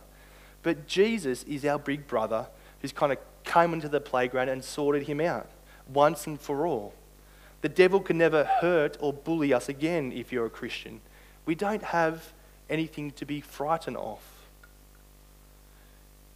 But 0.63 0.87
Jesus 0.87 1.45
is 1.45 1.65
our 1.65 1.79
big 1.79 2.09
brother 2.09 2.47
who's 2.81 2.93
kind 2.93 3.13
of 3.13 3.19
came 3.45 3.73
into 3.73 3.89
the 3.89 4.01
playground 4.01 4.49
and 4.49 4.65
sorted 4.65 5.05
him 5.05 5.21
out 5.21 5.49
once 5.93 6.27
and 6.27 6.41
for 6.41 6.67
all. 6.67 6.95
The 7.67 7.75
devil 7.75 7.99
can 7.99 8.17
never 8.17 8.45
hurt 8.45 8.97
or 9.01 9.13
bully 9.13 9.53
us 9.53 9.69
again 9.69 10.13
if 10.13 10.31
you're 10.31 10.47
a 10.47 10.51
Christian. 10.51 11.01
We 11.47 11.57
don't 11.57 11.83
have 11.83 12.33
anything 12.71 13.11
to 13.11 13.27
be 13.27 13.41
frightened 13.41 13.97
of. 13.97 14.21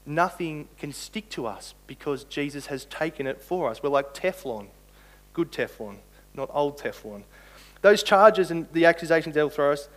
Nothing 0.04 0.66
can 0.76 0.92
stick 0.92 1.28
to 1.28 1.46
us 1.46 1.74
because 1.86 2.24
Jesus 2.24 2.66
has 2.66 2.84
taken 2.86 3.28
it 3.28 3.40
for 3.40 3.70
us. 3.70 3.80
We're 3.80 3.90
like 3.90 4.12
Teflon. 4.12 4.66
Good 5.32 5.52
Teflon, 5.52 5.98
not 6.34 6.50
old 6.52 6.80
Teflon. 6.80 7.22
Those 7.80 8.02
charges 8.02 8.50
and 8.50 8.66
the 8.72 8.86
accusations 8.86 9.36
they'll 9.36 9.50
throw 9.50 9.74
us, 9.74 9.88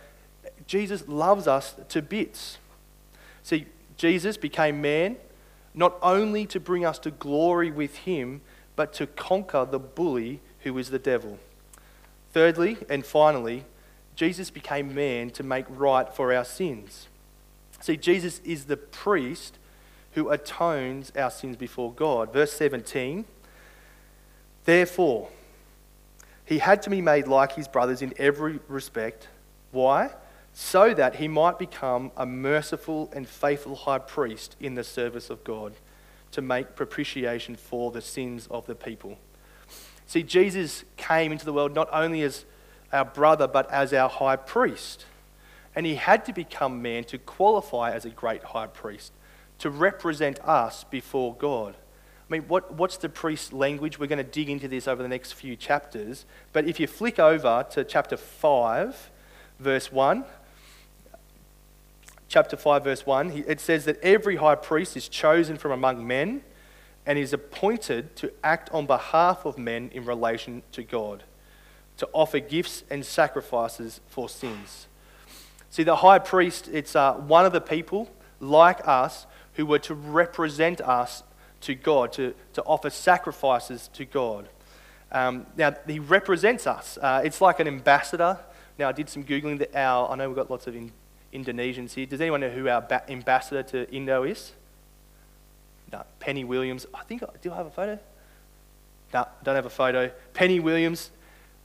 Jesus 0.68 1.08
loves 1.08 1.48
us 1.48 1.74
to 1.88 2.00
bits. 2.00 2.58
See, 3.42 3.66
Jesus 3.96 4.36
became 4.36 4.80
man 4.80 5.16
not 5.74 5.98
only 6.00 6.46
to 6.46 6.60
bring 6.60 6.84
us 6.84 7.00
to 7.00 7.10
glory 7.10 7.72
with 7.72 7.96
him, 7.96 8.40
but 8.76 8.92
to 8.92 9.08
conquer 9.08 9.66
the 9.68 9.80
bully 9.80 10.40
who 10.64 10.76
is 10.78 10.90
the 10.90 10.98
devil. 10.98 11.38
Thirdly, 12.32 12.78
and 12.88 13.06
finally, 13.06 13.64
Jesus 14.16 14.50
became 14.50 14.94
man 14.94 15.30
to 15.30 15.42
make 15.42 15.66
right 15.68 16.12
for 16.12 16.34
our 16.34 16.44
sins. 16.44 17.08
See, 17.80 17.96
Jesus 17.96 18.40
is 18.44 18.64
the 18.64 18.76
priest 18.76 19.58
who 20.12 20.30
atones 20.30 21.12
our 21.16 21.30
sins 21.30 21.56
before 21.56 21.92
God. 21.92 22.32
Verse 22.32 22.52
17 22.52 23.24
Therefore, 24.64 25.28
He 26.44 26.58
had 26.58 26.82
to 26.82 26.90
be 26.90 27.00
made 27.00 27.28
like 27.28 27.52
his 27.52 27.68
brothers 27.68 28.02
in 28.02 28.14
every 28.16 28.60
respect. 28.68 29.28
Why? 29.70 30.10
So 30.54 30.94
that 30.94 31.16
he 31.16 31.28
might 31.28 31.58
become 31.58 32.12
a 32.16 32.24
merciful 32.24 33.10
and 33.12 33.28
faithful 33.28 33.74
high 33.74 33.98
priest 33.98 34.56
in 34.60 34.74
the 34.74 34.84
service 34.84 35.28
of 35.28 35.42
God 35.42 35.74
to 36.30 36.40
make 36.42 36.76
propitiation 36.76 37.56
for 37.56 37.90
the 37.90 38.00
sins 38.00 38.46
of 38.50 38.66
the 38.66 38.74
people. 38.74 39.18
See, 40.06 40.22
Jesus 40.22 40.84
came 40.96 41.32
into 41.32 41.44
the 41.44 41.52
world 41.52 41.74
not 41.74 41.88
only 41.92 42.22
as 42.22 42.44
our 42.92 43.04
brother, 43.04 43.48
but 43.48 43.70
as 43.70 43.92
our 43.92 44.08
high 44.08 44.36
priest. 44.36 45.06
And 45.74 45.84
he 45.86 45.96
had 45.96 46.24
to 46.26 46.32
become 46.32 46.80
man 46.82 47.04
to 47.04 47.18
qualify 47.18 47.90
as 47.90 48.04
a 48.04 48.10
great 48.10 48.44
high 48.44 48.68
priest, 48.68 49.12
to 49.58 49.70
represent 49.70 50.38
us 50.40 50.84
before 50.84 51.34
God. 51.34 51.74
I 51.74 52.32
mean, 52.32 52.42
what, 52.42 52.74
what's 52.74 52.96
the 52.96 53.08
priest 53.08 53.52
language? 53.52 53.98
We're 53.98 54.06
going 54.06 54.18
to 54.18 54.24
dig 54.24 54.48
into 54.48 54.68
this 54.68 54.88
over 54.88 55.02
the 55.02 55.08
next 55.08 55.32
few 55.32 55.56
chapters. 55.56 56.24
But 56.52 56.66
if 56.66 56.80
you 56.80 56.86
flick 56.86 57.18
over 57.18 57.66
to 57.72 57.84
chapter 57.84 58.16
5, 58.16 59.10
verse 59.58 59.92
1, 59.92 60.24
chapter 62.28 62.56
5, 62.56 62.84
verse 62.84 63.04
1, 63.04 63.44
it 63.46 63.60
says 63.60 63.84
that 63.84 64.00
every 64.00 64.36
high 64.36 64.54
priest 64.54 64.96
is 64.96 65.08
chosen 65.08 65.58
from 65.58 65.72
among 65.72 66.06
men 66.06 66.42
and 67.06 67.18
is 67.18 67.32
appointed 67.32 68.16
to 68.16 68.32
act 68.42 68.70
on 68.70 68.86
behalf 68.86 69.44
of 69.44 69.58
men 69.58 69.90
in 69.92 70.04
relation 70.04 70.62
to 70.72 70.82
God, 70.82 71.24
to 71.98 72.08
offer 72.12 72.40
gifts 72.40 72.84
and 72.90 73.04
sacrifices 73.04 74.00
for 74.08 74.28
sins. 74.28 74.86
See, 75.70 75.82
the 75.82 75.96
high 75.96 76.18
priest, 76.18 76.68
it's 76.72 76.94
uh, 76.94 77.14
one 77.14 77.44
of 77.44 77.52
the 77.52 77.60
people 77.60 78.10
like 78.40 78.86
us 78.86 79.26
who 79.54 79.66
were 79.66 79.78
to 79.80 79.94
represent 79.94 80.80
us 80.80 81.22
to 81.62 81.74
God, 81.74 82.12
to, 82.12 82.34
to 82.52 82.62
offer 82.62 82.90
sacrifices 82.90 83.88
to 83.94 84.04
God. 84.04 84.48
Um, 85.10 85.46
now, 85.56 85.74
he 85.86 85.98
represents 85.98 86.66
us. 86.66 86.98
Uh, 87.00 87.22
it's 87.24 87.40
like 87.40 87.60
an 87.60 87.68
ambassador. 87.68 88.38
Now, 88.78 88.88
I 88.88 88.92
did 88.92 89.08
some 89.08 89.24
Googling. 89.24 89.58
That 89.58 89.74
our, 89.74 90.10
I 90.10 90.16
know 90.16 90.28
we've 90.28 90.36
got 90.36 90.50
lots 90.50 90.66
of 90.66 90.74
in, 90.74 90.92
Indonesians 91.32 91.94
here. 91.94 92.06
Does 92.06 92.20
anyone 92.20 92.40
know 92.40 92.50
who 92.50 92.68
our 92.68 92.80
ba- 92.80 93.04
ambassador 93.08 93.62
to 93.62 93.90
Indo 93.92 94.24
is? 94.24 94.52
No, 95.92 96.02
Penny 96.20 96.44
Williams. 96.44 96.86
I 96.94 97.02
think, 97.04 97.22
I 97.22 97.26
do 97.40 97.52
I 97.52 97.56
have 97.56 97.66
a 97.66 97.70
photo? 97.70 97.98
No, 99.12 99.26
don't 99.42 99.54
have 99.54 99.66
a 99.66 99.70
photo. 99.70 100.10
Penny 100.32 100.60
Williams. 100.60 101.10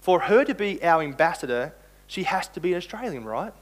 For 0.01 0.21
her 0.21 0.45
to 0.45 0.55
be 0.55 0.81
our 0.83 1.01
ambassador, 1.01 1.73
she 2.07 2.23
has 2.23 2.47
to 2.49 2.59
be 2.59 2.71
an 2.71 2.77
Australian, 2.77 3.25
right? 3.25 3.53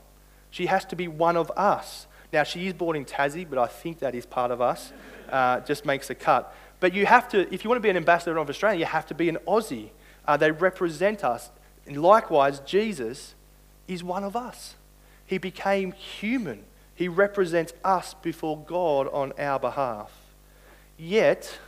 She 0.51 0.67
has 0.67 0.85
to 0.85 0.95
be 0.95 1.07
one 1.07 1.35
of 1.35 1.51
us. 1.57 2.07
Now, 2.31 2.43
she 2.43 2.67
is 2.67 2.73
born 2.73 2.95
in 2.95 3.05
Tassie, 3.05 3.49
but 3.49 3.57
I 3.57 3.67
think 3.67 3.99
that 3.99 4.13
is 4.13 4.25
part 4.25 4.51
of 4.51 4.61
us. 4.61 4.91
Uh, 5.29 5.61
just 5.61 5.85
makes 5.85 6.09
a 6.09 6.15
cut. 6.15 6.53
But 6.79 6.93
you 6.93 7.05
have 7.05 7.27
to, 7.29 7.51
if 7.53 7.63
you 7.63 7.69
want 7.69 7.77
to 7.77 7.83
be 7.83 7.89
an 7.89 7.97
ambassador 7.97 8.37
of 8.37 8.49
Australia, 8.49 8.79
you 8.79 8.85
have 8.85 9.07
to 9.07 9.15
be 9.15 9.29
an 9.29 9.37
Aussie. 9.47 9.89
Uh, 10.27 10.37
they 10.37 10.51
represent 10.51 11.23
us. 11.23 11.49
And 11.85 12.01
likewise, 12.01 12.59
Jesus 12.59 13.33
is 13.87 14.03
one 14.03 14.23
of 14.23 14.35
us. 14.35 14.75
He 15.25 15.37
became 15.37 15.91
human. 15.91 16.63
He 16.93 17.07
represents 17.07 17.73
us 17.83 18.13
before 18.13 18.57
God 18.57 19.07
on 19.11 19.33
our 19.39 19.59
behalf. 19.59 20.11
Yet, 20.97 21.59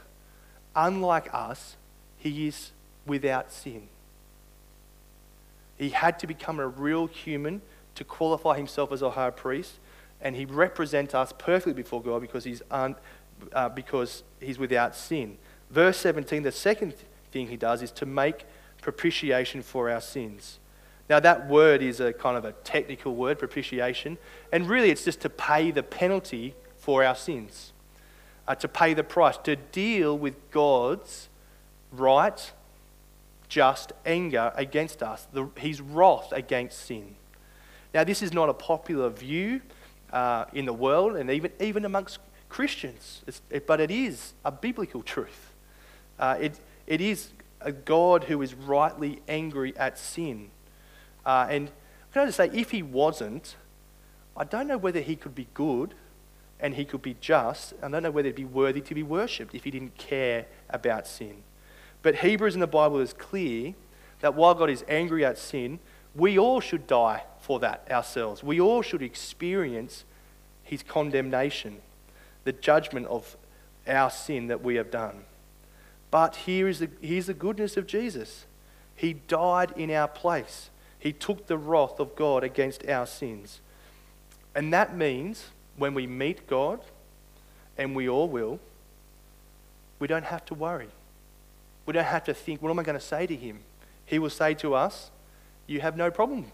unlike 0.76 1.34
us, 1.34 1.78
he 2.18 2.48
is 2.48 2.72
without 3.06 3.52
sin. 3.52 3.88
He 5.78 5.90
had 5.90 6.20
to 6.20 6.28
become 6.28 6.60
a 6.60 6.68
real 6.68 7.08
human 7.08 7.62
to 7.96 8.04
qualify 8.04 8.58
himself 8.58 8.92
as 8.92 9.02
a 9.02 9.12
high 9.12 9.30
priest, 9.30 9.80
and 10.22 10.36
he 10.36 10.46
represents 10.46 11.14
us 11.14 11.34
perfectly 11.38 11.74
before 11.74 12.02
God 12.02 12.22
because 12.22 12.44
he's, 12.44 12.62
un, 12.72 12.96
uh, 13.54 13.70
because 13.70 14.24
he's 14.40 14.60
without 14.60 14.96
sin. 14.96 15.38
Verse 15.70 15.98
17, 15.98 16.44
the 16.44 16.52
second 16.52 16.94
thing 17.32 17.48
he 17.48 17.58
does 17.58 17.82
is 17.82 17.92
to 17.92 18.06
make 18.06 18.46
propitiation 18.82 19.62
for 19.62 19.90
our 19.90 20.02
sins. 20.02 20.60
Now, 21.10 21.20
that 21.20 21.48
word 21.48 21.82
is 21.82 22.00
a 22.00 22.14
kind 22.14 22.38
of 22.38 22.46
a 22.46 22.52
technical 22.52 23.16
word, 23.16 23.40
propitiation, 23.40 24.18
and 24.52 24.70
really 24.70 24.92
it's 24.92 25.06
just 25.06 25.22
to 25.22 25.30
pay 25.30 25.72
the 25.72 25.84
penalty 25.84 26.56
for 26.78 27.04
our 27.04 27.16
sins, 27.16 27.74
uh, 28.50 28.56
to 28.56 28.68
pay 28.68 28.96
the 28.96 29.04
price, 29.04 29.38
to 29.38 29.56
deal 29.56 30.18
with 30.18 30.34
God's 30.50 31.30
right, 31.92 32.52
just 33.48 33.94
anger 34.08 34.52
against 34.56 35.04
us, 35.04 35.28
the, 35.32 35.48
his 35.56 35.80
wrath 35.80 36.32
against 36.32 36.80
sin. 36.80 37.16
Now, 37.94 38.04
this 38.04 38.24
is 38.24 38.34
not 38.34 38.50
a 38.50 38.54
popular 38.54 39.10
view 39.10 39.62
uh, 40.12 40.46
in 40.52 40.66
the 40.66 40.74
world 40.74 41.16
and 41.16 41.30
even, 41.30 41.52
even 41.60 41.86
amongst 41.86 42.18
Christians, 42.50 43.22
it, 43.52 43.68
but 43.68 43.80
it 43.80 43.92
is 43.92 44.34
a 44.44 44.52
biblical 44.52 45.04
truth. 45.04 45.54
Uh, 46.18 46.38
it, 46.42 46.60
it 46.88 47.02
is 47.02 47.30
a 47.62 47.72
God 47.72 48.24
who 48.24 48.42
is 48.42 48.56
rightly 48.56 49.22
angry 49.28 49.78
at 49.78 50.00
sin. 50.00 50.50
Uh, 51.24 51.46
and 51.50 51.72
can 52.12 52.24
I 52.24 52.26
just 52.26 52.38
say, 52.38 52.50
if 52.52 52.72
he 52.72 52.82
wasn't, 52.82 53.56
I 54.36 54.44
don't 54.44 54.68
know 54.68 54.78
whether 54.80 55.02
he 55.02 55.16
could 55.16 55.36
be 55.36 55.48
good 55.54 55.94
and 56.60 56.74
he 56.76 56.86
could 56.86 57.02
be 57.02 57.16
just. 57.20 57.74
I 57.82 57.90
don't 57.90 58.04
know 58.04 58.12
whether 58.12 58.28
he'd 58.28 58.36
be 58.36 58.46
worthy 58.46 58.82
to 58.82 58.96
be 58.96 59.04
worshipped 59.04 59.56
if 59.56 59.64
he 59.64 59.72
didn't 59.72 59.98
care 59.98 60.46
about 60.70 61.08
sin. 61.08 61.44
But 62.02 62.16
Hebrews 62.16 62.54
in 62.54 62.60
the 62.60 62.68
Bible 62.68 63.00
is 63.00 63.14
clear 63.14 63.74
that 64.20 64.36
while 64.36 64.54
God 64.54 64.70
is 64.70 64.84
angry 64.88 65.24
at 65.24 65.38
sin, 65.38 65.80
we 66.16 66.38
all 66.38 66.60
should 66.60 66.88
die 66.88 67.24
for 67.40 67.60
that 67.60 67.88
ourselves. 67.90 68.44
We 68.44 68.60
all 68.60 68.82
should 68.82 69.02
experience 69.02 70.04
his 70.64 70.84
condemnation, 70.84 71.78
the 72.44 72.54
judgment 72.54 73.08
of 73.08 73.38
our 73.88 74.10
sin 74.10 74.48
that 74.48 74.62
we 74.62 74.76
have 74.76 74.92
done. 74.92 75.24
But 76.12 76.36
here 76.38 76.68
is 76.68 76.80
the, 76.80 76.90
here's 77.02 77.28
the 77.28 77.34
goodness 77.34 77.78
of 77.78 77.88
Jesus. 77.88 78.46
He 78.96 79.14
died 79.14 79.74
in 79.78 79.92
our 79.92 80.08
place. 80.08 80.70
He 80.98 81.14
took 81.14 81.48
the 81.48 81.58
wrath 81.58 82.00
of 82.00 82.16
God 82.16 82.44
against 82.44 82.88
our 82.88 83.06
sins. 83.06 83.62
And 84.54 84.74
that 84.74 84.96
means 84.96 85.52
when 85.80 85.94
we 85.94 86.06
meet 86.06 86.48
God, 86.48 86.82
and 87.78 87.96
we 87.96 88.10
all 88.10 88.28
will, 88.28 88.60
we 89.98 90.08
don't 90.08 90.26
have 90.26 90.46
to 90.46 90.54
worry. 90.54 90.90
We 91.86 91.94
don't 91.94 92.06
have 92.06 92.26
to 92.26 92.34
think, 92.34 92.62
what 92.62 92.70
am 92.70 92.78
I 92.78 92.84
going 92.84 93.00
to 93.00 93.04
say 93.04 93.26
to 93.26 93.36
him? 93.36 93.62
He 94.06 94.20
will 94.20 94.30
say 94.30 94.54
to 94.56 94.76
us, 94.76 95.12
You 95.66 95.82
have 95.82 95.96
no 95.96 96.12
problem. 96.12 96.52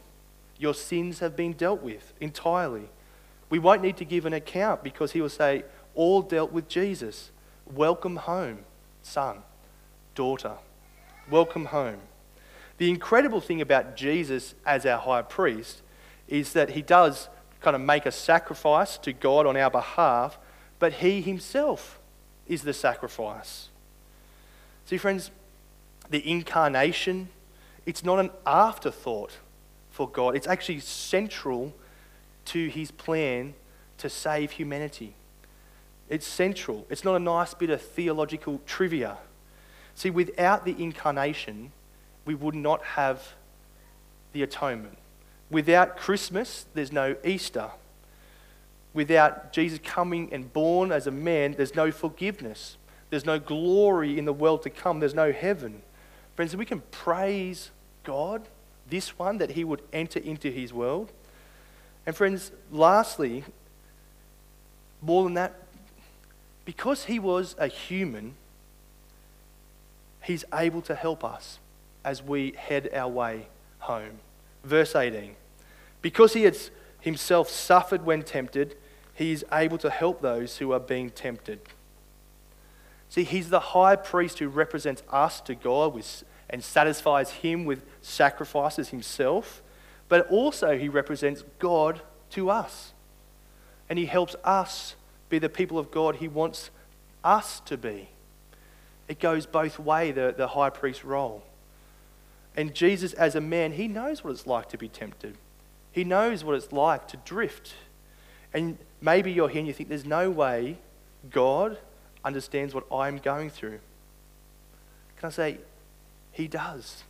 Your 0.57 0.73
sins 0.73 1.19
have 1.19 1.35
been 1.35 1.53
dealt 1.53 1.81
with 1.81 2.13
entirely. 2.21 2.89
We 3.49 3.59
won't 3.59 3.81
need 3.81 3.97
to 3.97 4.05
give 4.05 4.25
an 4.25 4.33
account 4.33 4.83
because 4.83 5.11
he 5.11 5.21
will 5.21 5.29
say, 5.29 5.63
All 5.95 6.21
dealt 6.21 6.51
with 6.51 6.67
Jesus. 6.67 7.31
Welcome 7.65 8.17
home, 8.17 8.59
son, 9.01 9.39
daughter. 10.13 10.53
Welcome 11.29 11.65
home. 11.65 11.99
The 12.77 12.89
incredible 12.89 13.41
thing 13.41 13.61
about 13.61 13.95
Jesus 13.95 14.53
as 14.65 14.85
our 14.85 14.99
high 14.99 15.23
priest 15.23 15.81
is 16.27 16.53
that 16.53 16.71
he 16.71 16.81
does 16.81 17.29
kind 17.65 17.75
of 17.75 17.81
make 17.81 18.05
a 18.05 18.11
sacrifice 18.11 18.95
to 18.99 19.11
God 19.11 19.47
on 19.47 19.57
our 19.57 19.71
behalf, 19.71 20.37
but 20.77 20.93
he 20.93 21.19
himself 21.19 21.99
is 22.45 22.61
the 22.61 22.73
sacrifice. 22.73 23.69
See, 24.85 24.97
friends, 24.97 25.31
the 26.11 26.29
incarnation, 26.29 27.29
it's 27.87 28.03
not 28.03 28.19
an 28.19 28.29
afterthought 28.45 29.31
for 29.89 30.07
God, 30.07 30.35
it's 30.35 30.45
actually 30.45 30.79
central 30.79 31.73
to 32.45 32.67
his 32.67 32.91
plan 32.91 33.55
to 33.97 34.11
save 34.11 34.51
humanity. 34.51 35.15
It's 36.07 36.27
central. 36.27 36.85
It's 36.91 37.03
not 37.03 37.15
a 37.15 37.19
nice 37.19 37.55
bit 37.55 37.71
of 37.71 37.81
theological 37.81 38.61
trivia. 38.67 39.17
See, 39.95 40.11
without 40.11 40.65
the 40.65 40.75
incarnation, 40.77 41.71
we 42.25 42.35
would 42.35 42.53
not 42.53 42.83
have 42.83 43.33
the 44.33 44.43
atonement. 44.43 44.99
Without 45.49 45.97
Christmas, 45.97 46.65
there's 46.73 46.91
no 46.91 47.15
Easter. 47.23 47.69
Without 48.93 49.53
Jesus 49.53 49.79
coming 49.83 50.31
and 50.31 50.51
born 50.51 50.91
as 50.91 51.05
a 51.05 51.11
man, 51.11 51.53
there's 51.53 51.75
no 51.75 51.91
forgiveness. 51.91 52.77
There's 53.09 53.25
no 53.25 53.39
glory 53.39 54.17
in 54.17 54.25
the 54.25 54.33
world 54.33 54.63
to 54.63 54.69
come. 54.69 54.99
There's 54.99 55.13
no 55.13 55.31
heaven. 55.31 55.81
Friends, 56.35 56.55
we 56.55 56.65
can 56.65 56.81
praise 56.91 57.71
God, 58.03 58.47
this 58.89 59.17
one, 59.19 59.37
that 59.37 59.51
he 59.51 59.63
would 59.63 59.81
enter 59.93 60.19
into 60.19 60.49
his 60.49 60.73
world. 60.73 61.11
And 62.05 62.15
friends, 62.15 62.51
lastly, 62.71 63.43
more 65.01 65.23
than 65.23 65.35
that, 65.35 65.55
because 66.65 67.05
he 67.05 67.19
was 67.19 67.55
a 67.59 67.67
human, 67.67 68.35
he's 70.23 70.43
able 70.53 70.81
to 70.81 70.95
help 70.95 71.23
us 71.23 71.59
as 72.03 72.23
we 72.23 72.53
head 72.57 72.89
our 72.93 73.09
way 73.09 73.47
home. 73.79 74.19
Verse 74.65 74.95
18 74.95 75.35
Because 76.01 76.33
he 76.33 76.43
has 76.43 76.71
himself 76.99 77.49
suffered 77.49 78.05
when 78.05 78.23
tempted, 78.23 78.75
he 79.13 79.31
is 79.31 79.45
able 79.51 79.77
to 79.77 79.89
help 79.89 80.21
those 80.21 80.57
who 80.57 80.73
are 80.73 80.79
being 80.79 81.11
tempted. 81.11 81.61
See, 83.07 83.23
he's 83.23 83.49
the 83.49 83.59
high 83.59 83.95
priest 83.95 84.39
who 84.39 84.49
represents 84.49 85.03
us 85.09 85.39
to 85.41 85.55
God 85.55 85.93
with, 85.93 86.23
and 86.49 86.63
satisfies 86.63 87.29
him 87.31 87.63
with 87.63 87.85
sacrifices 88.01 88.89
himself, 88.89 89.61
but 90.09 90.27
also 90.29 90.77
he 90.77 90.89
represents 90.89 91.43
God 91.59 92.01
to 92.31 92.49
us. 92.49 92.91
And 93.87 93.99
he 93.99 94.07
helps 94.07 94.35
us 94.43 94.95
be 95.29 95.39
the 95.39 95.49
people 95.49 95.77
of 95.77 95.91
God 95.91 96.17
he 96.17 96.27
wants 96.27 96.71
us 97.23 97.59
to 97.61 97.77
be. 97.77 98.09
It 99.07 99.19
goes 99.19 99.45
both 99.45 99.77
way, 99.77 100.11
the, 100.11 100.33
the 100.35 100.47
high 100.47 100.71
priest 100.71 101.03
role. 101.03 101.43
And 102.55 102.73
Jesus, 102.73 103.13
as 103.13 103.35
a 103.35 103.41
man, 103.41 103.73
he 103.73 103.87
knows 103.87 104.23
what 104.23 104.31
it's 104.31 104.47
like 104.47 104.69
to 104.69 104.77
be 104.77 104.87
tempted. 104.87 105.35
He 105.91 106.03
knows 106.03 106.43
what 106.43 106.55
it's 106.55 106.71
like 106.71 107.07
to 107.09 107.17
drift. 107.17 107.73
And 108.53 108.77
maybe 109.01 109.31
you're 109.31 109.49
here 109.49 109.59
and 109.59 109.67
you 109.67 109.73
think, 109.73 109.89
there's 109.89 110.05
no 110.05 110.29
way 110.29 110.77
God 111.29 111.77
understands 112.23 112.73
what 112.73 112.85
I'm 112.91 113.17
going 113.17 113.49
through. 113.49 113.79
Can 115.17 115.27
I 115.27 115.29
say, 115.29 115.57
He 116.31 116.47
does. 116.47 117.03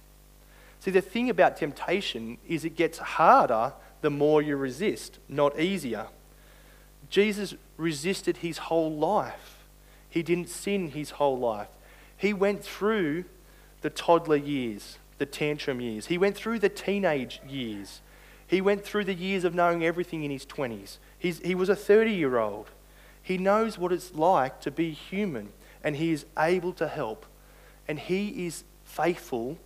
See, 0.79 0.91
the 0.91 1.01
thing 1.01 1.29
about 1.29 1.57
temptation 1.57 2.37
is 2.47 2.63
it 2.63 2.75
gets 2.75 2.99
harder 2.99 3.73
the 4.01 4.11
more 4.11 4.41
you 4.41 4.55
resist, 4.55 5.17
not 5.27 5.59
easier. 5.59 6.07
Jesus 7.09 7.55
resisted 7.77 8.37
his 8.37 8.59
whole 8.59 8.95
life. 8.95 9.63
He 10.09 10.21
didn't 10.21 10.49
sin 10.49 10.91
his 10.91 11.11
whole 11.11 11.39
life. 11.39 11.69
He 12.15 12.33
went 12.33 12.63
through 12.63 13.25
the 13.81 13.89
toddler 13.89 14.35
years, 14.35 14.97
the 15.17 15.25
tantrum 15.25 15.81
years. 15.81 16.07
He 16.07 16.17
went 16.17 16.35
through 16.35 16.59
the 16.59 16.69
teenage 16.69 17.41
years. 17.47 18.01
He 18.47 18.61
went 18.61 18.83
through 18.83 19.05
the 19.05 19.13
years 19.13 19.43
of 19.43 19.55
knowing 19.55 19.83
everything 19.83 20.23
in 20.23 20.31
his 20.31 20.45
20s. 20.45 20.97
He's, 21.17 21.39
he 21.39 21.55
was 21.55 21.69
a 21.69 21.75
30 21.75 22.11
year 22.11 22.37
old. 22.37 22.69
He 23.21 23.37
knows 23.37 23.77
what 23.77 23.91
it's 23.91 24.13
like 24.13 24.61
to 24.61 24.71
be 24.71 24.91
human, 24.91 25.49
and 25.83 25.95
he 25.95 26.11
is 26.11 26.25
able 26.37 26.73
to 26.73 26.87
help. 26.87 27.25
And 27.87 27.99
he 27.99 28.45
is 28.45 28.63
faithful 28.83 29.57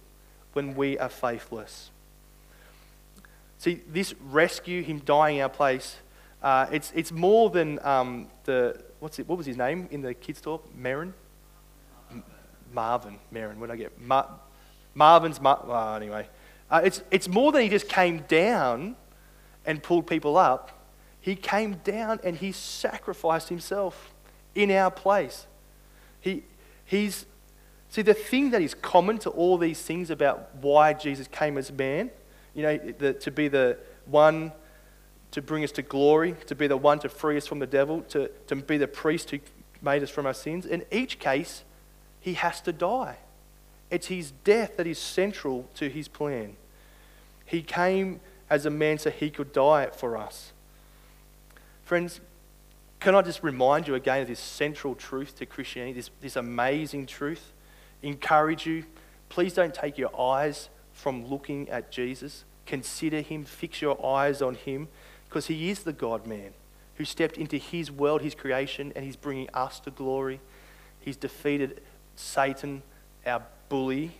when 0.53 0.75
we 0.75 0.97
are 0.97 1.09
faithless. 1.09 1.91
See, 3.57 3.81
this 3.91 4.13
rescue, 4.29 4.81
him 4.81 4.99
dying 4.99 5.41
our 5.41 5.49
place, 5.49 5.97
uh, 6.41 6.67
it's, 6.71 6.93
it's 6.95 7.11
more 7.11 7.49
than 7.49 7.85
um, 7.85 8.27
the, 8.45 8.81
what's 9.01 9.19
it, 9.19 9.27
what 9.27 9.37
was 9.37 9.45
his 9.45 9.57
name 9.57 9.89
in 9.91 10.01
the 10.01 10.13
kids' 10.13 10.39
talk? 10.39 10.65
Marin? 10.73 11.13
Marvin. 12.73 13.19
Marin, 13.31 13.59
what 13.59 13.67
did 13.67 13.73
I 13.73 13.77
get? 13.77 13.99
Marvin's, 14.99 15.39
Mar- 15.39 15.63
well, 15.65 15.95
anyway. 15.95 16.27
Uh, 16.69 16.81
it's, 16.83 17.01
it's 17.09 17.27
more 17.27 17.53
than 17.53 17.61
he 17.63 17.69
just 17.69 17.87
came 17.87 18.19
down 18.27 18.97
and 19.65 19.81
pulled 19.81 20.05
people 20.05 20.37
up. 20.37 20.77
He 21.21 21.35
came 21.35 21.75
down 21.85 22.19
and 22.23 22.35
he 22.35 22.51
sacrificed 22.51 23.47
himself 23.47 24.13
in 24.53 24.69
our 24.71 24.91
place. 24.91 25.47
He, 26.19 26.43
he's, 26.85 27.25
see, 27.87 28.01
the 28.01 28.13
thing 28.13 28.51
that 28.51 28.61
is 28.61 28.73
common 28.73 29.17
to 29.19 29.29
all 29.29 29.57
these 29.57 29.81
things 29.81 30.09
about 30.09 30.53
why 30.57 30.93
Jesus 30.93 31.27
came 31.27 31.57
as 31.57 31.71
man, 31.71 32.11
you 32.53 32.63
know, 32.63 32.77
the, 32.77 33.13
to 33.13 33.31
be 33.31 33.47
the 33.47 33.77
one 34.05 34.51
to 35.31 35.41
bring 35.41 35.63
us 35.63 35.71
to 35.71 35.81
glory, 35.81 36.35
to 36.47 36.55
be 36.55 36.67
the 36.67 36.75
one 36.75 36.99
to 36.99 37.09
free 37.09 37.37
us 37.37 37.47
from 37.47 37.59
the 37.59 37.67
devil, 37.67 38.01
to, 38.09 38.29
to 38.47 38.55
be 38.57 38.77
the 38.77 38.87
priest 38.87 39.29
who 39.29 39.39
made 39.81 40.03
us 40.03 40.09
from 40.09 40.25
our 40.25 40.33
sins. 40.33 40.65
In 40.65 40.83
each 40.91 41.19
case, 41.19 41.63
he 42.19 42.33
has 42.33 42.59
to 42.61 42.73
die. 42.73 43.17
It's 43.89 44.07
his 44.07 44.31
death 44.43 44.77
that 44.77 44.87
is 44.87 44.99
central 44.99 45.67
to 45.75 45.89
his 45.89 46.07
plan. 46.07 46.55
He 47.45 47.61
came 47.61 48.19
as 48.49 48.65
a 48.65 48.69
man 48.69 48.97
so 48.97 49.09
he 49.09 49.29
could 49.29 49.51
die 49.51 49.87
for 49.87 50.17
us. 50.17 50.53
Friends, 51.83 52.19
can 52.99 53.15
I 53.15 53.21
just 53.21 53.41
remind 53.43 53.87
you 53.87 53.95
again 53.95 54.21
of 54.21 54.27
this 54.27 54.39
central 54.39 54.93
truth 54.93 55.35
to 55.37 55.45
Christianity, 55.45 55.93
this, 55.93 56.09
this 56.21 56.35
amazing 56.35 57.05
truth? 57.05 57.53
Encourage 58.03 58.65
you. 58.65 58.83
Please 59.29 59.53
don't 59.53 59.73
take 59.73 59.97
your 59.97 60.19
eyes 60.19 60.69
from 60.91 61.25
looking 61.27 61.69
at 61.69 61.91
Jesus. 61.91 62.43
Consider 62.65 63.21
him, 63.21 63.45
fix 63.45 63.81
your 63.81 64.05
eyes 64.05 64.41
on 64.41 64.55
him, 64.55 64.89
because 65.27 65.47
he 65.47 65.69
is 65.69 65.83
the 65.83 65.93
God 65.93 66.27
man 66.27 66.51
who 66.95 67.05
stepped 67.05 67.37
into 67.37 67.57
his 67.57 67.89
world, 67.89 68.21
his 68.21 68.35
creation, 68.35 68.91
and 68.95 69.05
he's 69.05 69.15
bringing 69.15 69.49
us 69.53 69.79
to 69.79 69.91
glory. 69.91 70.41
He's 70.99 71.15
defeated 71.15 71.81
Satan, 72.15 72.83
our 73.29 73.43
bully, 73.69 74.11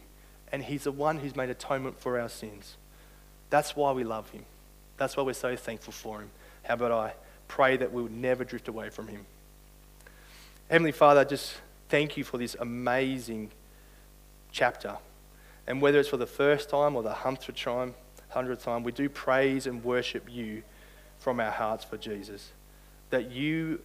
and 0.52 0.64
he's 0.64 0.84
the 0.84 0.92
one 0.92 1.18
who's 1.18 1.36
made 1.36 1.50
atonement 1.50 2.00
for 2.00 2.20
our 2.20 2.30
sins. 2.30 2.78
That's 3.50 3.76
why 3.76 3.92
we 3.92 4.04
love 4.04 4.30
him. 4.30 4.46
That's 4.98 5.18
why 5.18 5.24
we're 5.24 5.34
so 5.34 5.56
thankful 5.56 5.94
for 5.94 6.22
him. 6.22 6.30
How 6.64 6.76
about 6.76 6.92
I 6.92 7.14
pray 7.48 7.78
that 7.78 7.92
we 7.92 8.04
would 8.04 8.12
never 8.12 8.44
drift 8.44 8.68
away 8.68 8.90
from 8.90 9.08
him? 9.08 9.26
Heavenly 10.70 10.92
Father, 10.92 11.26
just 11.26 11.56
thank 11.90 12.16
you 12.16 12.24
for 12.24 12.38
this 12.38 12.56
amazing 12.60 13.50
chapter. 14.52 14.98
And 15.66 15.82
whether 15.82 16.00
it's 16.00 16.10
for 16.10 16.18
the 16.18 16.28
first 16.28 16.70
time 16.70 16.96
or 16.96 17.04
the 17.04 17.14
hundredth 17.14 17.60
time, 17.60 17.96
hundredth 18.30 18.64
time, 18.64 18.84
we 18.84 18.92
do 18.92 19.10
praise 19.10 19.66
and 19.66 19.84
worship 19.84 20.28
you 20.30 20.64
from 21.20 21.40
our 21.40 21.52
hearts 21.52 21.84
for 21.84 21.98
Jesus. 21.98 22.52
That 23.10 23.32
you, 23.32 23.82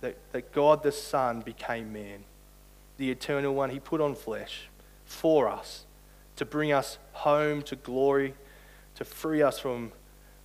that, 0.00 0.16
that 0.32 0.52
God 0.52 0.82
the 0.82 0.92
Son 0.92 1.40
became 1.40 1.92
man, 1.92 2.24
the 3.02 3.10
eternal 3.10 3.52
one, 3.52 3.70
he 3.70 3.80
put 3.80 4.00
on 4.00 4.14
flesh 4.14 4.68
for 5.04 5.48
us 5.48 5.86
to 6.36 6.44
bring 6.44 6.70
us 6.70 6.98
home 7.10 7.60
to 7.60 7.74
glory, 7.74 8.32
to 8.94 9.04
free 9.04 9.42
us 9.42 9.58
from 9.58 9.90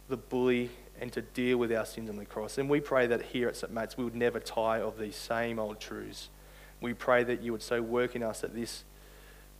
the 0.09 0.17
bully, 0.17 0.71
and 0.99 1.13
to 1.13 1.21
deal 1.21 1.59
with 1.59 1.71
our 1.71 1.85
sins 1.85 2.09
on 2.09 2.15
the 2.17 2.25
cross. 2.25 2.57
And 2.57 2.67
we 2.67 2.79
pray 2.79 3.05
that 3.05 3.21
here 3.21 3.47
at 3.47 3.57
St. 3.57 3.71
Matt's 3.71 3.95
we 3.95 4.03
would 4.03 4.15
never 4.15 4.39
tire 4.39 4.81
of 4.81 4.97
these 4.97 5.15
same 5.15 5.59
old 5.59 5.79
truths. 5.79 6.29
We 6.81 6.95
pray 6.95 7.23
that 7.25 7.43
you 7.43 7.51
would 7.51 7.61
so 7.61 7.79
work 7.83 8.15
in 8.15 8.23
us 8.23 8.41
that 8.41 8.55
this, 8.55 8.85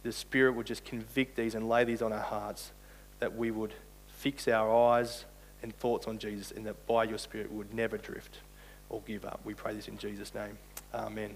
the 0.01 0.11
Spirit 0.11 0.55
would 0.55 0.65
just 0.65 0.83
convict 0.83 1.35
these 1.35 1.53
and 1.53 1.69
lay 1.69 1.83
these 1.83 2.01
on 2.01 2.11
our 2.11 2.19
hearts, 2.19 2.71
that 3.19 3.37
we 3.37 3.51
would 3.51 3.75
fix 4.07 4.47
our 4.47 4.75
eyes 4.75 5.25
and 5.61 5.71
thoughts 5.77 6.07
on 6.07 6.17
Jesus, 6.17 6.49
and 6.49 6.65
that 6.65 6.87
by 6.87 7.03
your 7.03 7.19
Spirit 7.19 7.51
we 7.51 7.59
would 7.59 7.75
never 7.75 7.99
drift 7.99 8.39
or 8.89 9.03
give 9.05 9.23
up. 9.23 9.39
We 9.45 9.53
pray 9.53 9.75
this 9.75 9.87
in 9.87 9.99
Jesus' 9.99 10.33
name. 10.33 10.57
Amen. 10.95 11.35